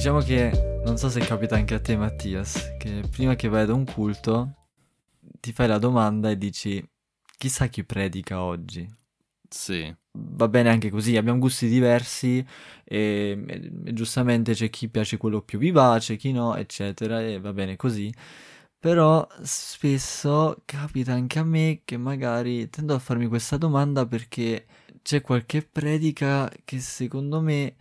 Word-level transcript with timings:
Diciamo 0.00 0.20
che 0.20 0.80
non 0.82 0.96
so 0.96 1.10
se 1.10 1.20
capita 1.20 1.56
anche 1.56 1.74
a 1.74 1.78
te 1.78 1.94
Mattias, 1.94 2.74
che 2.78 3.02
prima 3.10 3.34
che 3.34 3.48
vai 3.48 3.64
ad 3.64 3.68
un 3.68 3.84
culto 3.84 4.54
ti 5.38 5.52
fai 5.52 5.68
la 5.68 5.76
domanda 5.76 6.30
e 6.30 6.38
dici 6.38 6.82
chissà 7.36 7.66
chi 7.66 7.84
predica 7.84 8.40
oggi. 8.40 8.90
Sì. 9.46 9.94
Va 10.12 10.48
bene 10.48 10.70
anche 10.70 10.88
così, 10.88 11.18
abbiamo 11.18 11.38
gusti 11.38 11.68
diversi 11.68 12.38
e, 12.82 13.44
e, 13.46 13.72
e 13.84 13.92
giustamente 13.92 14.54
c'è 14.54 14.70
chi 14.70 14.88
piace 14.88 15.18
quello 15.18 15.42
più 15.42 15.58
vivace, 15.58 16.16
chi 16.16 16.32
no, 16.32 16.56
eccetera, 16.56 17.20
e 17.20 17.38
va 17.38 17.52
bene 17.52 17.76
così. 17.76 18.10
Però 18.78 19.28
spesso 19.42 20.62
capita 20.64 21.12
anche 21.12 21.38
a 21.38 21.44
me 21.44 21.82
che 21.84 21.98
magari 21.98 22.70
tendo 22.70 22.94
a 22.94 22.98
farmi 22.98 23.26
questa 23.26 23.58
domanda 23.58 24.06
perché 24.06 24.64
c'è 25.02 25.20
qualche 25.20 25.60
predica 25.60 26.50
che 26.64 26.78
secondo 26.80 27.42
me 27.42 27.76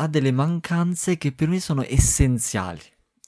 ha 0.00 0.06
delle 0.06 0.32
mancanze 0.32 1.18
che 1.18 1.32
per 1.32 1.48
me 1.48 1.60
sono 1.60 1.84
essenziali. 1.86 2.80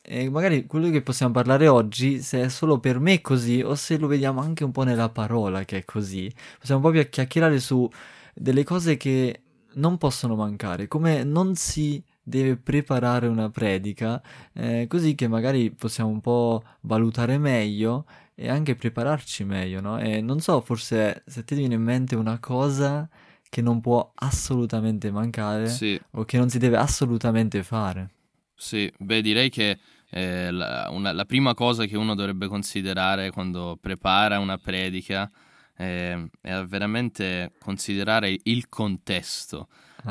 E 0.04 0.28
magari 0.30 0.66
quello 0.66 0.90
che 0.90 1.02
possiamo 1.02 1.32
parlare 1.32 1.68
oggi, 1.68 2.20
se 2.20 2.42
è 2.42 2.48
solo 2.48 2.80
per 2.80 2.98
me 2.98 3.20
così, 3.20 3.60
o 3.62 3.74
se 3.74 3.98
lo 3.98 4.06
vediamo 4.08 4.40
anche 4.40 4.64
un 4.64 4.72
po' 4.72 4.82
nella 4.82 5.10
parola 5.10 5.64
che 5.64 5.78
è 5.78 5.84
così, 5.84 6.32
possiamo 6.58 6.80
proprio 6.80 7.08
chiacchierare 7.08 7.60
su 7.60 7.88
delle 8.34 8.64
cose 8.64 8.96
che 8.96 9.42
non 9.74 9.98
possono 9.98 10.34
mancare, 10.34 10.88
come 10.88 11.24
non 11.24 11.54
si 11.54 12.02
deve 12.22 12.56
preparare 12.56 13.26
una 13.28 13.50
predica, 13.50 14.22
eh, 14.54 14.86
così 14.88 15.14
che 15.14 15.28
magari 15.28 15.70
possiamo 15.72 16.10
un 16.10 16.20
po' 16.20 16.62
valutare 16.82 17.38
meglio 17.38 18.06
e 18.34 18.48
anche 18.48 18.74
prepararci 18.74 19.44
meglio, 19.44 19.80
no? 19.80 19.98
E 20.00 20.20
non 20.20 20.40
so, 20.40 20.60
forse 20.62 21.22
se 21.26 21.44
ti 21.44 21.54
viene 21.54 21.74
in 21.74 21.82
mente 21.82 22.16
una 22.16 22.38
cosa 22.38 23.08
che 23.52 23.60
non 23.60 23.82
può 23.82 24.10
assolutamente 24.14 25.10
mancare 25.10 25.68
sì. 25.68 26.00
o 26.12 26.24
che 26.24 26.38
non 26.38 26.48
si 26.48 26.56
deve 26.56 26.78
assolutamente 26.78 27.62
fare. 27.62 28.08
Sì, 28.54 28.90
beh, 28.96 29.20
direi 29.20 29.50
che 29.50 29.78
eh, 30.08 30.50
la, 30.50 30.88
una, 30.90 31.12
la, 31.12 31.26
prima 31.26 31.52
cosa 31.52 31.84
che 31.84 31.98
uno 31.98 32.14
dovrebbe 32.14 32.48
considerare 32.48 33.30
quando 33.30 33.76
prepara 33.78 34.38
una 34.38 34.56
predica 34.56 35.30
eh, 35.76 36.30
è 36.40 36.62
veramente 36.62 37.52
considerare 37.58 38.34
il 38.44 38.70
contesto. 38.70 39.68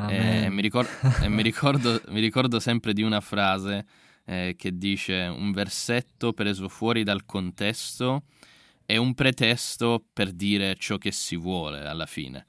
Eh, 0.07 0.47
mi, 0.51 0.61
ricor- 0.61 1.25
mi, 1.27 1.41
ricordo, 1.41 1.99
mi, 2.09 2.19
ricordo, 2.19 2.59
sempre 2.59 2.93
di 2.93 3.01
una 3.01 3.21
frase 3.21 3.87
eh, 4.25 4.53
che 4.55 4.77
dice 4.77 5.15
un 5.35 5.51
versetto 5.51 6.33
preso 6.33 6.69
fuori 6.69 7.01
dal 7.01 7.25
contesto 7.25 8.25
è 8.85 8.97
un 8.97 9.15
pretesto 9.15 10.05
per 10.13 10.31
dire 10.31 10.75
ciò 10.75 10.99
che 10.99 11.11
si 11.11 11.35
vuole 11.35 11.87
alla 11.87 12.05
fine. 12.05 12.45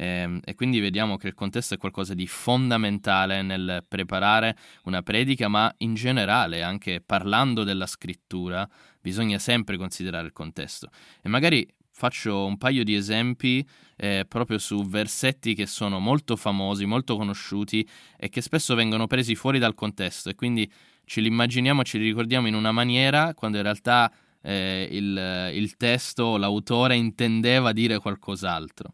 Eh, 0.00 0.40
e 0.42 0.54
quindi 0.54 0.80
vediamo 0.80 1.18
che 1.18 1.26
il 1.26 1.34
contesto 1.34 1.74
è 1.74 1.76
qualcosa 1.76 2.14
di 2.14 2.26
fondamentale 2.26 3.42
nel 3.42 3.84
preparare 3.86 4.56
una 4.84 5.02
predica, 5.02 5.48
ma 5.48 5.70
in 5.78 5.92
generale, 5.92 6.62
anche 6.62 7.02
parlando 7.04 7.64
della 7.64 7.84
scrittura, 7.84 8.66
bisogna 8.98 9.38
sempre 9.38 9.76
considerare 9.76 10.24
il 10.24 10.32
contesto. 10.32 10.88
E 11.20 11.28
magari 11.28 11.68
faccio 11.92 12.46
un 12.46 12.56
paio 12.56 12.82
di 12.82 12.94
esempi 12.94 13.62
eh, 13.96 14.24
proprio 14.26 14.56
su 14.56 14.86
versetti 14.86 15.52
che 15.52 15.66
sono 15.66 15.98
molto 15.98 16.34
famosi, 16.34 16.86
molto 16.86 17.18
conosciuti 17.18 17.86
e 18.16 18.30
che 18.30 18.40
spesso 18.40 18.74
vengono 18.74 19.06
presi 19.06 19.34
fuori 19.34 19.58
dal 19.58 19.74
contesto 19.74 20.30
e 20.30 20.34
quindi 20.34 20.70
ce 21.04 21.20
li 21.20 21.28
immaginiamo, 21.28 21.82
ce 21.82 21.98
li 21.98 22.04
ricordiamo 22.04 22.46
in 22.46 22.54
una 22.54 22.72
maniera 22.72 23.34
quando 23.34 23.58
in 23.58 23.64
realtà 23.64 24.10
eh, 24.40 24.88
il, 24.90 25.50
il 25.52 25.76
testo, 25.76 26.38
l'autore 26.38 26.96
intendeva 26.96 27.72
dire 27.72 27.98
qualcos'altro 27.98 28.88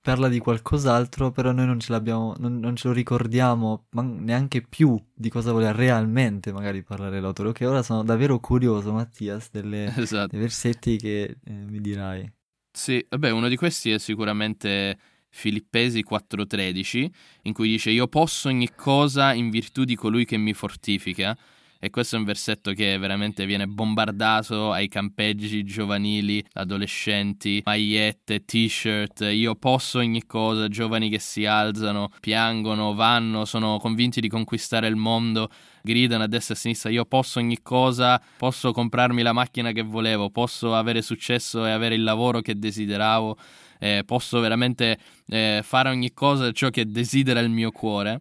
parla 0.00 0.28
di 0.28 0.38
qualcos'altro, 0.38 1.30
però 1.30 1.52
noi 1.52 1.66
non 1.66 1.80
ce 1.80 1.92
l'abbiamo, 1.92 2.34
non, 2.38 2.58
non 2.58 2.76
ce 2.76 2.88
lo 2.88 2.94
ricordiamo 2.94 3.86
neanche 3.90 4.62
più 4.62 4.98
di 5.12 5.28
cosa 5.28 5.52
voleva 5.52 5.72
realmente 5.72 6.52
magari 6.52 6.82
parlare 6.82 7.20
l'autore. 7.20 7.50
Ok, 7.50 7.60
ora 7.62 7.82
sono 7.82 8.02
davvero 8.02 8.38
curioso, 8.38 8.92
Mattias, 8.92 9.50
delle, 9.50 9.92
esatto. 9.96 10.28
dei 10.28 10.40
versetti 10.40 10.96
che 10.96 11.38
eh, 11.44 11.52
mi 11.52 11.80
dirai. 11.80 12.30
Sì, 12.70 13.04
vabbè, 13.08 13.30
uno 13.30 13.48
di 13.48 13.56
questi 13.56 13.90
è 13.90 13.98
sicuramente 13.98 14.96
Filippesi 15.30 16.04
4:13, 16.04 17.10
in 17.42 17.52
cui 17.52 17.68
dice 17.68 17.90
io 17.90 18.08
posso 18.08 18.48
ogni 18.48 18.70
cosa 18.74 19.32
in 19.32 19.50
virtù 19.50 19.84
di 19.84 19.96
colui 19.96 20.24
che 20.24 20.36
mi 20.36 20.54
fortifica. 20.54 21.36
E 21.80 21.90
questo 21.90 22.16
è 22.16 22.18
un 22.18 22.24
versetto 22.24 22.72
che 22.72 22.98
veramente 22.98 23.46
viene 23.46 23.66
bombardato 23.66 24.72
ai 24.72 24.88
campeggi 24.88 25.62
giovanili, 25.62 26.44
adolescenti, 26.54 27.62
magliette, 27.64 28.44
t-shirt, 28.44 29.20
io 29.32 29.54
posso 29.54 29.98
ogni 29.98 30.26
cosa, 30.26 30.66
giovani 30.66 31.08
che 31.08 31.20
si 31.20 31.46
alzano, 31.46 32.10
piangono, 32.20 32.94
vanno, 32.94 33.44
sono 33.44 33.78
convinti 33.78 34.20
di 34.20 34.28
conquistare 34.28 34.88
il 34.88 34.96
mondo 34.96 35.48
gridano 35.88 36.24
a 36.24 36.26
destra 36.26 36.54
e 36.54 36.56
a 36.56 36.60
sinistra 36.60 36.90
io 36.90 37.04
posso 37.04 37.38
ogni 37.38 37.62
cosa, 37.62 38.20
posso 38.36 38.72
comprarmi 38.72 39.22
la 39.22 39.32
macchina 39.32 39.72
che 39.72 39.82
volevo, 39.82 40.30
posso 40.30 40.74
avere 40.74 41.00
successo 41.00 41.64
e 41.64 41.70
avere 41.70 41.94
il 41.94 42.02
lavoro 42.02 42.40
che 42.40 42.58
desideravo, 42.58 43.38
eh, 43.78 44.02
posso 44.04 44.40
veramente 44.40 44.98
eh, 45.28 45.60
fare 45.62 45.88
ogni 45.88 46.12
cosa 46.12 46.50
ciò 46.52 46.68
che 46.70 46.84
desidera 46.90 47.40
il 47.40 47.50
mio 47.50 47.70
cuore. 47.70 48.20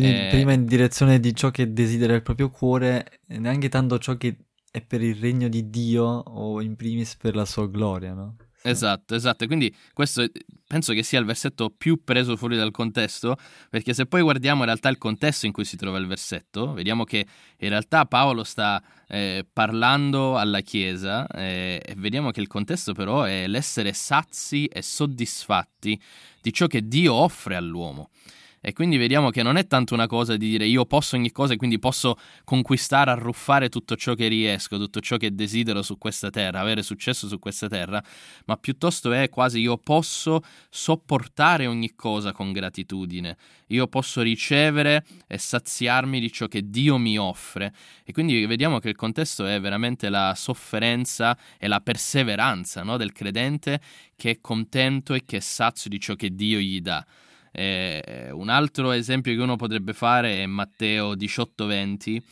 Quindi 0.00 0.26
eh, 0.26 0.28
prima 0.30 0.52
in 0.52 0.64
direzione 0.64 1.20
di 1.20 1.34
ciò 1.34 1.50
che 1.50 1.72
desidera 1.72 2.14
il 2.14 2.22
proprio 2.22 2.50
cuore, 2.50 3.20
neanche 3.26 3.68
tanto 3.68 3.98
ciò 3.98 4.16
che 4.16 4.36
è 4.70 4.80
per 4.80 5.02
il 5.02 5.16
regno 5.16 5.48
di 5.48 5.70
Dio 5.70 6.04
o 6.04 6.60
in 6.60 6.76
primis 6.76 7.16
per 7.16 7.34
la 7.34 7.44
sua 7.44 7.68
gloria, 7.68 8.12
no? 8.12 8.36
Esatto, 8.62 9.14
esatto. 9.14 9.46
quindi 9.46 9.74
questo 9.92 10.26
penso 10.66 10.92
che 10.92 11.02
sia 11.02 11.20
il 11.20 11.24
versetto 11.24 11.70
più 11.70 12.02
preso 12.02 12.36
fuori 12.36 12.56
dal 12.56 12.72
contesto, 12.72 13.36
perché 13.70 13.94
se 13.94 14.06
poi 14.06 14.20
guardiamo 14.20 14.60
in 14.60 14.66
realtà 14.66 14.88
il 14.88 14.98
contesto 14.98 15.46
in 15.46 15.52
cui 15.52 15.64
si 15.64 15.76
trova 15.76 15.96
il 15.98 16.06
versetto, 16.06 16.72
vediamo 16.72 17.04
che 17.04 17.24
in 17.58 17.68
realtà 17.68 18.04
Paolo 18.04 18.44
sta 18.44 18.82
eh, 19.06 19.46
parlando 19.50 20.36
alla 20.36 20.60
Chiesa 20.60 21.26
eh, 21.28 21.80
e 21.84 21.94
vediamo 21.96 22.30
che 22.30 22.40
il 22.40 22.48
contesto 22.48 22.92
però 22.92 23.22
è 23.22 23.46
l'essere 23.46 23.92
sazi 23.92 24.66
e 24.66 24.82
soddisfatti 24.82 25.98
di 26.42 26.52
ciò 26.52 26.66
che 26.66 26.86
Dio 26.86 27.14
offre 27.14 27.56
all'uomo. 27.56 28.10
E 28.60 28.72
quindi 28.72 28.96
vediamo 28.96 29.30
che 29.30 29.42
non 29.42 29.56
è 29.56 29.66
tanto 29.66 29.94
una 29.94 30.06
cosa 30.06 30.36
di 30.36 30.48
dire 30.48 30.66
io 30.66 30.84
posso 30.84 31.16
ogni 31.16 31.30
cosa 31.30 31.54
e 31.54 31.56
quindi 31.56 31.78
posso 31.78 32.16
conquistare, 32.44 33.10
arruffare 33.10 33.68
tutto 33.68 33.96
ciò 33.96 34.14
che 34.14 34.28
riesco, 34.28 34.78
tutto 34.78 35.00
ciò 35.00 35.16
che 35.16 35.34
desidero 35.34 35.82
su 35.82 35.96
questa 35.98 36.30
terra, 36.30 36.60
avere 36.60 36.82
successo 36.82 37.28
su 37.28 37.38
questa 37.38 37.68
terra, 37.68 38.02
ma 38.46 38.56
piuttosto 38.56 39.12
è 39.12 39.28
quasi 39.28 39.60
io 39.60 39.76
posso 39.78 40.42
sopportare 40.68 41.66
ogni 41.66 41.94
cosa 41.94 42.32
con 42.32 42.52
gratitudine, 42.52 43.36
io 43.68 43.86
posso 43.86 44.22
ricevere 44.22 45.04
e 45.26 45.38
saziarmi 45.38 46.20
di 46.20 46.32
ciò 46.32 46.46
che 46.46 46.68
Dio 46.68 46.98
mi 46.98 47.18
offre. 47.18 47.72
E 48.04 48.12
quindi 48.12 48.44
vediamo 48.46 48.78
che 48.78 48.88
il 48.88 48.96
contesto 48.96 49.46
è 49.46 49.60
veramente 49.60 50.08
la 50.08 50.34
sofferenza 50.34 51.36
e 51.58 51.68
la 51.68 51.80
perseveranza 51.80 52.82
no, 52.82 52.96
del 52.96 53.12
credente 53.12 53.80
che 54.16 54.30
è 54.30 54.40
contento 54.40 55.14
e 55.14 55.24
che 55.24 55.36
è 55.36 55.40
sazio 55.40 55.88
di 55.90 56.00
ciò 56.00 56.14
che 56.14 56.34
Dio 56.34 56.58
gli 56.58 56.80
dà. 56.80 57.04
Eh, 57.58 58.30
un 58.30 58.50
altro 58.50 58.92
esempio 58.92 59.34
che 59.34 59.42
uno 59.42 59.56
potrebbe 59.56 59.92
fare 59.92 60.42
è 60.42 60.46
Matteo 60.46 61.16
18:20, 61.16 62.22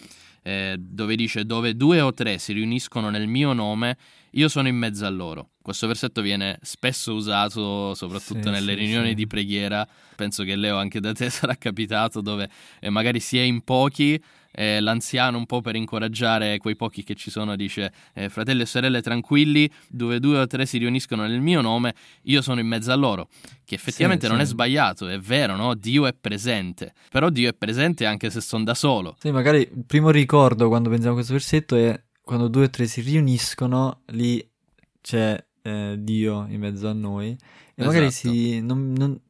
eh, 0.42 0.76
dove 0.78 1.16
dice: 1.16 1.44
Dove 1.44 1.74
due 1.74 2.00
o 2.00 2.12
tre 2.14 2.38
si 2.38 2.52
riuniscono 2.52 3.10
nel 3.10 3.26
mio 3.26 3.52
nome, 3.52 3.96
io 4.30 4.48
sono 4.48 4.68
in 4.68 4.76
mezzo 4.76 5.04
a 5.04 5.08
loro. 5.08 5.50
Questo 5.60 5.88
versetto 5.88 6.22
viene 6.22 6.60
spesso 6.62 7.12
usato 7.14 7.92
soprattutto 7.94 8.44
sì, 8.44 8.50
nelle 8.50 8.74
sì, 8.74 8.78
riunioni 8.78 9.08
sì. 9.08 9.14
di 9.14 9.26
preghiera. 9.26 9.86
Penso 10.14 10.44
che 10.44 10.54
Leo 10.54 10.76
anche 10.76 11.00
da 11.00 11.12
te 11.12 11.28
sarà 11.30 11.56
capitato 11.56 12.20
dove 12.20 12.48
eh, 12.78 12.88
magari 12.88 13.18
si 13.18 13.36
è 13.36 13.42
in 13.42 13.62
pochi 13.64 14.22
eh, 14.56 14.80
l'anziano 14.80 15.36
un 15.36 15.44
po' 15.44 15.60
per 15.60 15.76
incoraggiare 15.76 16.56
quei 16.56 16.76
pochi 16.76 17.04
che 17.04 17.14
ci 17.14 17.30
sono 17.30 17.54
dice 17.56 17.92
eh, 18.14 18.30
fratelli 18.30 18.62
e 18.62 18.66
sorelle 18.66 19.02
tranquilli, 19.02 19.70
dove 19.86 20.18
due 20.18 20.38
o 20.38 20.46
tre 20.46 20.64
si 20.64 20.78
riuniscono 20.78 21.26
nel 21.26 21.40
mio 21.40 21.60
nome, 21.60 21.94
io 22.22 22.40
sono 22.40 22.58
in 22.58 22.66
mezzo 22.66 22.90
a 22.90 22.94
loro, 22.94 23.28
che 23.64 23.74
effettivamente 23.74 24.24
sì, 24.24 24.32
non 24.32 24.40
sì. 24.40 24.46
è 24.46 24.48
sbagliato, 24.48 25.08
è 25.08 25.18
vero, 25.18 25.56
no? 25.56 25.74
Dio 25.74 26.06
è 26.06 26.14
presente, 26.18 26.94
però 27.10 27.28
Dio 27.28 27.50
è 27.50 27.54
presente 27.54 28.06
anche 28.06 28.30
se 28.30 28.40
sono 28.40 28.64
da 28.64 28.74
solo. 28.74 29.16
Sì, 29.18 29.30
magari 29.30 29.58
il 29.58 29.84
primo 29.86 30.10
ricordo 30.10 30.68
quando 30.68 30.88
pensiamo 30.88 31.12
a 31.12 31.16
questo 31.16 31.34
versetto 31.34 31.76
è 31.76 32.02
quando 32.22 32.48
due 32.48 32.64
o 32.64 32.70
tre 32.70 32.86
si 32.86 33.02
riuniscono, 33.02 34.00
lì 34.06 34.44
c'è 35.02 35.44
eh, 35.62 35.96
Dio 35.98 36.46
in 36.48 36.60
mezzo 36.60 36.88
a 36.88 36.92
noi 36.92 37.28
e 37.28 37.36
esatto. 37.82 37.94
magari 37.94 38.10
si, 38.10 38.60
non, 38.62 38.92
non, 38.92 39.20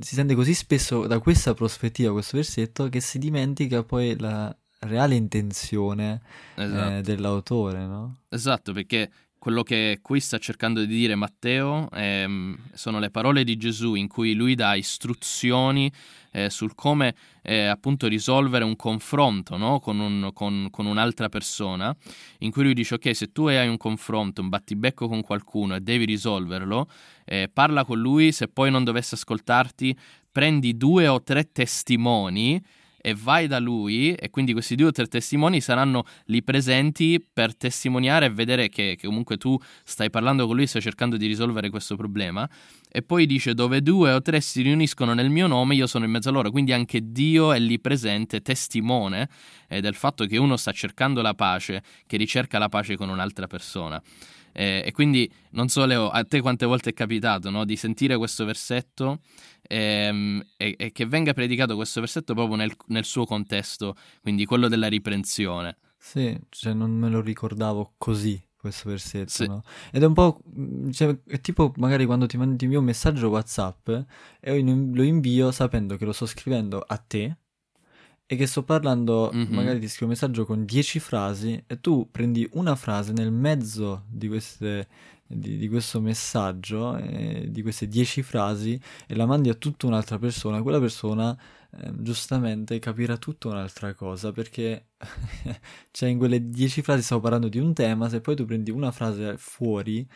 si, 0.00 0.16
sente 0.16 0.34
così 0.34 0.54
spesso 0.54 1.06
da 1.06 1.20
questa 1.20 1.54
prospettiva 1.54 2.10
questo 2.10 2.36
versetto 2.36 2.88
che 2.88 3.00
si 3.00 3.18
dimentica 3.18 3.84
poi 3.84 4.18
la, 4.18 4.54
reale 4.82 5.14
intenzione 5.14 6.20
eh, 6.54 6.64
esatto. 6.64 6.94
eh, 6.94 7.00
dell'autore, 7.02 7.86
no? 7.86 8.18
Esatto, 8.28 8.72
perché 8.72 9.10
quello 9.42 9.64
che 9.64 9.98
qui 10.00 10.20
sta 10.20 10.38
cercando 10.38 10.78
di 10.78 10.86
dire 10.86 11.16
Matteo 11.16 11.90
eh, 11.90 12.54
sono 12.74 13.00
le 13.00 13.10
parole 13.10 13.42
di 13.42 13.56
Gesù 13.56 13.94
in 13.94 14.06
cui 14.06 14.34
lui 14.34 14.54
dà 14.54 14.76
istruzioni 14.76 15.90
eh, 16.30 16.48
sul 16.48 16.76
come 16.76 17.16
eh, 17.42 17.64
appunto 17.64 18.06
risolvere 18.06 18.62
un 18.62 18.76
confronto 18.76 19.56
no? 19.56 19.80
con, 19.80 19.98
un, 19.98 20.30
con, 20.32 20.68
con, 20.70 20.86
un'altra 20.86 21.28
persona, 21.28 21.92
in 22.38 22.52
cui 22.52 22.62
lui 22.62 22.72
dice 22.72 22.94
ok 22.94 23.16
se 23.16 23.32
tu 23.32 23.48
hai 23.48 23.66
un 23.66 23.78
confronto, 23.78 24.42
un 24.42 24.48
battibecco 24.48 25.08
con 25.08 25.22
qualcuno 25.22 25.74
e 25.74 25.80
devi 25.80 26.04
risolverlo, 26.04 26.88
eh, 27.24 27.50
parla 27.52 27.84
con 27.84 27.98
lui, 27.98 28.30
se 28.30 28.46
poi 28.46 28.70
non 28.70 28.84
dovesse 28.84 29.16
ascoltarti 29.16 29.98
prendi 30.30 30.76
due 30.76 31.08
o 31.08 31.20
tre 31.20 31.50
testimoni 31.50 32.62
e 33.02 33.14
vai 33.14 33.46
da 33.48 33.58
lui 33.58 34.14
e 34.14 34.30
quindi 34.30 34.52
questi 34.52 34.76
due 34.76 34.86
o 34.86 34.90
tre 34.92 35.06
testimoni 35.06 35.60
saranno 35.60 36.04
lì 36.26 36.42
presenti 36.42 37.22
per 37.32 37.54
testimoniare 37.54 38.26
e 38.26 38.30
vedere 38.30 38.68
che, 38.68 38.96
che 38.98 39.06
comunque 39.06 39.36
tu 39.36 39.58
stai 39.84 40.08
parlando 40.08 40.46
con 40.46 40.56
lui, 40.56 40.66
stai 40.66 40.80
cercando 40.80 41.16
di 41.16 41.26
risolvere 41.26 41.68
questo 41.68 41.96
problema 41.96 42.48
e 42.90 43.02
poi 43.02 43.26
dice 43.26 43.54
dove 43.54 43.82
due 43.82 44.12
o 44.12 44.22
tre 44.22 44.40
si 44.40 44.62
riuniscono 44.62 45.12
nel 45.12 45.30
mio 45.30 45.46
nome 45.46 45.74
io 45.74 45.86
sono 45.86 46.04
in 46.04 46.10
mezzo 46.12 46.28
a 46.28 46.32
loro, 46.32 46.50
quindi 46.50 46.72
anche 46.72 47.00
Dio 47.12 47.52
è 47.52 47.58
lì 47.58 47.80
presente, 47.80 48.40
testimone 48.40 49.28
eh, 49.68 49.80
del 49.80 49.94
fatto 49.94 50.24
che 50.26 50.38
uno 50.38 50.56
sta 50.56 50.72
cercando 50.72 51.20
la 51.22 51.34
pace, 51.34 51.82
che 52.06 52.16
ricerca 52.16 52.58
la 52.58 52.68
pace 52.68 52.96
con 52.96 53.08
un'altra 53.08 53.46
persona. 53.46 54.00
Eh, 54.52 54.82
e 54.84 54.92
quindi 54.92 55.30
non 55.50 55.68
so 55.68 55.84
Leo, 55.86 56.08
a 56.08 56.24
te 56.24 56.40
quante 56.40 56.66
volte 56.66 56.90
è 56.90 56.92
capitato 56.92 57.50
no, 57.50 57.64
di 57.64 57.76
sentire 57.76 58.16
questo 58.16 58.44
versetto 58.44 59.20
ehm, 59.62 60.42
e, 60.56 60.74
e, 60.78 60.92
che 60.92 61.06
venga 61.06 61.32
predicato 61.32 61.74
questo 61.74 62.00
versetto 62.00 62.34
proprio 62.34 62.56
nel, 62.56 62.72
nel 62.88 63.04
suo 63.04 63.24
contesto, 63.24 63.94
quindi 64.20 64.44
quello 64.44 64.68
della 64.68 64.88
riprensione. 64.88 65.78
Sì, 65.98 66.38
cioè 66.48 66.72
non 66.74 66.90
me 66.90 67.08
lo 67.08 67.20
ricordavo 67.20 67.94
così 67.96 68.40
questo 68.62 68.90
versetto, 68.90 69.30
sì. 69.30 69.46
no? 69.46 69.62
Ed 69.90 70.02
è 70.02 70.06
un 70.06 70.14
po', 70.14 70.40
cioè, 70.92 71.16
è 71.26 71.40
tipo 71.40 71.72
magari 71.76 72.06
quando 72.06 72.26
ti 72.26 72.36
mandi 72.36 72.66
un 72.74 72.84
messaggio 72.84 73.28
WhatsApp 73.28 73.88
e 74.40 74.56
io 74.56 74.90
lo 74.92 75.02
invio 75.02 75.50
sapendo 75.50 75.96
che 75.96 76.04
lo 76.04 76.12
sto 76.12 76.26
scrivendo 76.26 76.78
a 76.78 76.96
te 76.96 77.38
e 78.32 78.36
che 78.36 78.46
sto 78.46 78.62
parlando, 78.62 79.30
mm-hmm. 79.34 79.52
magari 79.52 79.78
ti 79.78 79.88
scrivo 79.88 80.06
un 80.06 80.12
messaggio 80.12 80.46
con 80.46 80.64
10 80.64 81.00
frasi 81.00 81.62
e 81.66 81.80
tu 81.82 82.08
prendi 82.10 82.48
una 82.52 82.74
frase 82.76 83.12
nel 83.12 83.30
mezzo 83.30 84.04
di, 84.08 84.26
queste, 84.26 84.88
di, 85.26 85.58
di 85.58 85.68
questo 85.68 86.00
messaggio, 86.00 86.96
eh, 86.96 87.48
di 87.50 87.60
queste 87.60 87.88
10 87.88 88.22
frasi 88.22 88.80
e 89.06 89.14
la 89.16 89.26
mandi 89.26 89.50
a 89.50 89.54
tutta 89.54 89.86
un'altra 89.86 90.18
persona, 90.18 90.62
quella 90.62 90.80
persona 90.80 91.38
eh, 91.72 91.92
giustamente 91.96 92.78
capirà 92.78 93.18
tutta 93.18 93.48
un'altra 93.48 93.92
cosa 93.92 94.32
perché 94.32 94.86
cioè 95.90 96.08
in 96.08 96.16
quelle 96.16 96.48
10 96.48 96.80
frasi 96.80 97.02
stavo 97.02 97.20
parlando 97.20 97.48
di 97.48 97.58
un 97.58 97.74
tema, 97.74 98.08
se 98.08 98.22
poi 98.22 98.34
tu 98.34 98.46
prendi 98.46 98.70
una 98.70 98.92
frase 98.92 99.36
fuori 99.36 100.08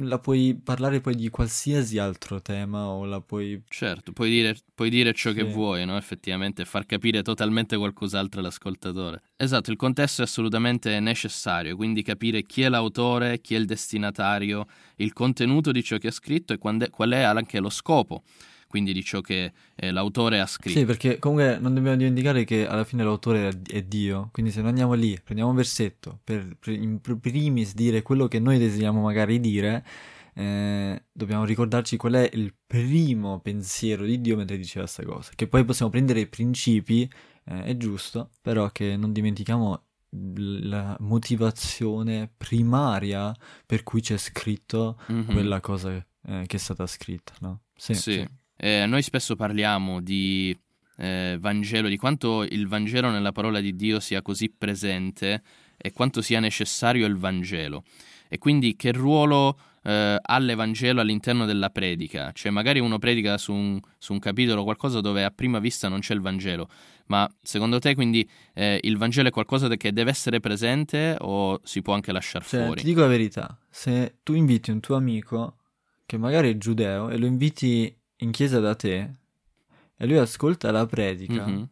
la 0.00 0.18
puoi 0.18 0.58
parlare 0.62 1.00
poi 1.00 1.14
di 1.14 1.30
qualsiasi 1.30 1.98
altro 1.98 2.42
tema 2.42 2.86
o 2.86 3.04
la 3.04 3.20
puoi... 3.20 3.62
Certo, 3.68 4.12
puoi 4.12 4.28
dire, 4.28 4.56
puoi 4.74 4.90
dire 4.90 5.12
ciò 5.14 5.30
sì. 5.30 5.36
che 5.36 5.44
vuoi, 5.44 5.86
no? 5.86 5.96
Effettivamente, 5.96 6.64
far 6.64 6.84
capire 6.84 7.22
totalmente 7.22 7.76
qualcos'altro 7.76 8.40
all'ascoltatore. 8.40 9.22
Esatto, 9.36 9.70
il 9.70 9.76
contesto 9.76 10.20
è 10.20 10.24
assolutamente 10.24 11.00
necessario, 11.00 11.76
quindi 11.76 12.02
capire 12.02 12.42
chi 12.42 12.62
è 12.62 12.68
l'autore, 12.68 13.40
chi 13.40 13.54
è 13.54 13.58
il 13.58 13.64
destinatario, 13.64 14.66
il 14.96 15.12
contenuto 15.12 15.72
di 15.72 15.82
ciò 15.82 15.96
che 15.96 16.08
ha 16.08 16.12
scritto 16.12 16.52
e 16.52 16.58
qual 16.58 17.10
è 17.10 17.22
anche 17.22 17.58
lo 17.58 17.70
scopo 17.70 18.22
quindi 18.76 18.92
di 18.92 19.02
ciò 19.02 19.22
che 19.22 19.52
eh, 19.74 19.90
l'autore 19.90 20.38
ha 20.38 20.46
scritto. 20.46 20.78
Sì, 20.78 20.84
perché 20.84 21.18
comunque 21.18 21.56
non 21.58 21.72
dobbiamo 21.72 21.96
dimenticare 21.96 22.44
che 22.44 22.66
alla 22.66 22.84
fine 22.84 23.04
l'autore 23.04 23.62
è 23.66 23.82
Dio, 23.82 24.28
quindi 24.32 24.52
se 24.52 24.60
noi 24.60 24.68
andiamo 24.68 24.92
lì, 24.92 25.18
prendiamo 25.24 25.48
un 25.50 25.56
versetto 25.56 26.20
per, 26.22 26.58
per 26.60 26.74
in 26.74 27.00
primis 27.00 27.72
dire 27.72 28.02
quello 28.02 28.28
che 28.28 28.38
noi 28.38 28.58
desideriamo 28.58 29.00
magari 29.00 29.40
dire, 29.40 29.82
eh, 30.34 31.04
dobbiamo 31.10 31.46
ricordarci 31.46 31.96
qual 31.96 32.12
è 32.12 32.30
il 32.34 32.54
primo 32.66 33.40
pensiero 33.40 34.04
di 34.04 34.20
Dio 34.20 34.36
mentre 34.36 34.58
diceva 34.58 34.84
questa 34.84 35.04
cosa. 35.04 35.30
Che 35.34 35.48
poi 35.48 35.64
possiamo 35.64 35.90
prendere 35.90 36.20
i 36.20 36.26
principi, 36.26 37.10
eh, 37.46 37.62
è 37.62 37.76
giusto, 37.78 38.28
però 38.42 38.68
che 38.72 38.98
non 38.98 39.10
dimentichiamo 39.14 39.84
la 40.10 40.94
motivazione 41.00 42.30
primaria 42.36 43.34
per 43.64 43.82
cui 43.82 44.02
c'è 44.02 44.18
scritto 44.18 45.00
mm-hmm. 45.10 45.32
quella 45.32 45.60
cosa 45.60 45.92
eh, 45.94 46.44
che 46.46 46.56
è 46.56 46.60
stata 46.60 46.86
scritta, 46.86 47.32
no? 47.40 47.62
Sì, 47.74 47.94
sì. 47.94 48.12
sì. 48.12 48.28
Eh, 48.56 48.86
noi 48.86 49.02
spesso 49.02 49.36
parliamo 49.36 50.00
di 50.00 50.56
eh, 50.98 51.36
Vangelo, 51.38 51.88
di 51.88 51.96
quanto 51.96 52.42
il 52.42 52.66
Vangelo 52.68 53.10
nella 53.10 53.32
parola 53.32 53.60
di 53.60 53.74
Dio 53.76 54.00
sia 54.00 54.22
così 54.22 54.50
presente 54.56 55.42
e 55.76 55.92
quanto 55.92 56.22
sia 56.22 56.40
necessario 56.40 57.06
il 57.06 57.16
Vangelo. 57.16 57.84
E 58.28 58.38
quindi 58.38 58.74
che 58.74 58.92
ruolo 58.92 59.56
eh, 59.84 60.18
ha 60.20 60.38
l'Evangelo 60.38 61.00
all'interno 61.00 61.44
della 61.44 61.70
predica? 61.70 62.32
Cioè 62.32 62.50
magari 62.50 62.80
uno 62.80 62.98
predica 62.98 63.38
su 63.38 63.52
un, 63.52 63.80
su 63.98 64.12
un, 64.12 64.18
capitolo 64.18 64.64
qualcosa 64.64 65.00
dove 65.00 65.22
a 65.22 65.30
prima 65.30 65.58
vista 65.58 65.88
non 65.88 66.00
c'è 66.00 66.14
il 66.14 66.20
Vangelo, 66.20 66.68
ma 67.06 67.30
secondo 67.40 67.78
te 67.78 67.94
quindi 67.94 68.28
eh, 68.54 68.80
il 68.82 68.96
Vangelo 68.96 69.28
è 69.28 69.30
qualcosa 69.30 69.68
che 69.68 69.92
deve 69.92 70.10
essere 70.10 70.40
presente 70.40 71.16
o 71.20 71.60
si 71.62 71.82
può 71.82 71.94
anche 71.94 72.10
lasciare 72.10 72.44
cioè, 72.44 72.64
fuori? 72.64 72.80
Ti 72.80 72.86
dico 72.86 73.00
la 73.00 73.06
verità, 73.06 73.58
se 73.70 74.16
tu 74.22 74.34
inviti 74.34 74.70
un 74.70 74.80
tuo 74.80 74.96
amico 74.96 75.58
che 76.04 76.16
magari 76.18 76.50
è 76.50 76.56
giudeo 76.56 77.10
e 77.10 77.18
lo 77.18 77.26
inviti 77.26 77.94
in 78.18 78.30
chiesa 78.30 78.60
da 78.60 78.74
te 78.74 79.10
e 79.96 80.06
lui 80.06 80.18
ascolta 80.18 80.70
la 80.70 80.86
predica 80.86 81.46
mm-hmm. 81.46 81.62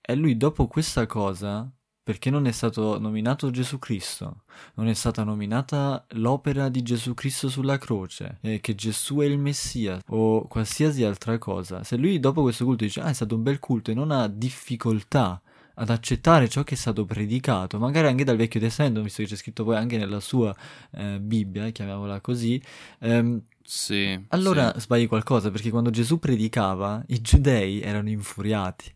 e 0.00 0.14
lui 0.14 0.36
dopo 0.36 0.66
questa 0.66 1.06
cosa 1.06 1.70
perché 2.06 2.30
non 2.30 2.46
è 2.46 2.52
stato 2.52 3.00
nominato 3.00 3.50
Gesù 3.50 3.80
Cristo, 3.80 4.44
non 4.74 4.86
è 4.86 4.94
stata 4.94 5.24
nominata 5.24 6.06
l'opera 6.10 6.68
di 6.68 6.80
Gesù 6.82 7.14
Cristo 7.14 7.48
sulla 7.48 7.78
croce, 7.78 8.38
eh, 8.42 8.60
che 8.60 8.76
Gesù 8.76 9.16
è 9.16 9.24
il 9.24 9.40
Messia 9.40 10.00
o 10.10 10.46
qualsiasi 10.46 11.02
altra 11.02 11.36
cosa. 11.38 11.82
Se 11.82 11.96
lui 11.96 12.20
dopo 12.20 12.42
questo 12.42 12.64
culto 12.64 12.84
dice 12.84 13.00
ah 13.00 13.08
è 13.08 13.12
stato 13.12 13.34
un 13.34 13.42
bel 13.42 13.58
culto 13.58 13.90
e 13.90 13.94
non 13.94 14.12
ha 14.12 14.28
difficoltà 14.28 15.42
ad 15.74 15.90
accettare 15.90 16.48
ciò 16.48 16.62
che 16.62 16.74
è 16.74 16.78
stato 16.78 17.04
predicato, 17.04 17.80
magari 17.80 18.06
anche 18.06 18.22
dal 18.22 18.36
Vecchio 18.36 18.60
Testamento, 18.60 19.02
visto 19.02 19.24
che 19.24 19.28
c'è 19.28 19.36
scritto 19.36 19.64
poi 19.64 19.74
anche 19.74 19.98
nella 19.98 20.20
sua 20.20 20.54
eh, 20.92 21.18
Bibbia, 21.20 21.70
chiamiamola 21.70 22.20
così, 22.20 22.62
ehm, 23.00 23.42
sì, 23.66 24.18
allora 24.28 24.72
sì. 24.74 24.80
sbagli 24.80 25.08
qualcosa, 25.08 25.50
perché 25.50 25.70
quando 25.70 25.90
Gesù 25.90 26.18
predicava, 26.18 27.02
i 27.08 27.20
giudei 27.20 27.80
erano 27.80 28.08
infuriati. 28.08 28.94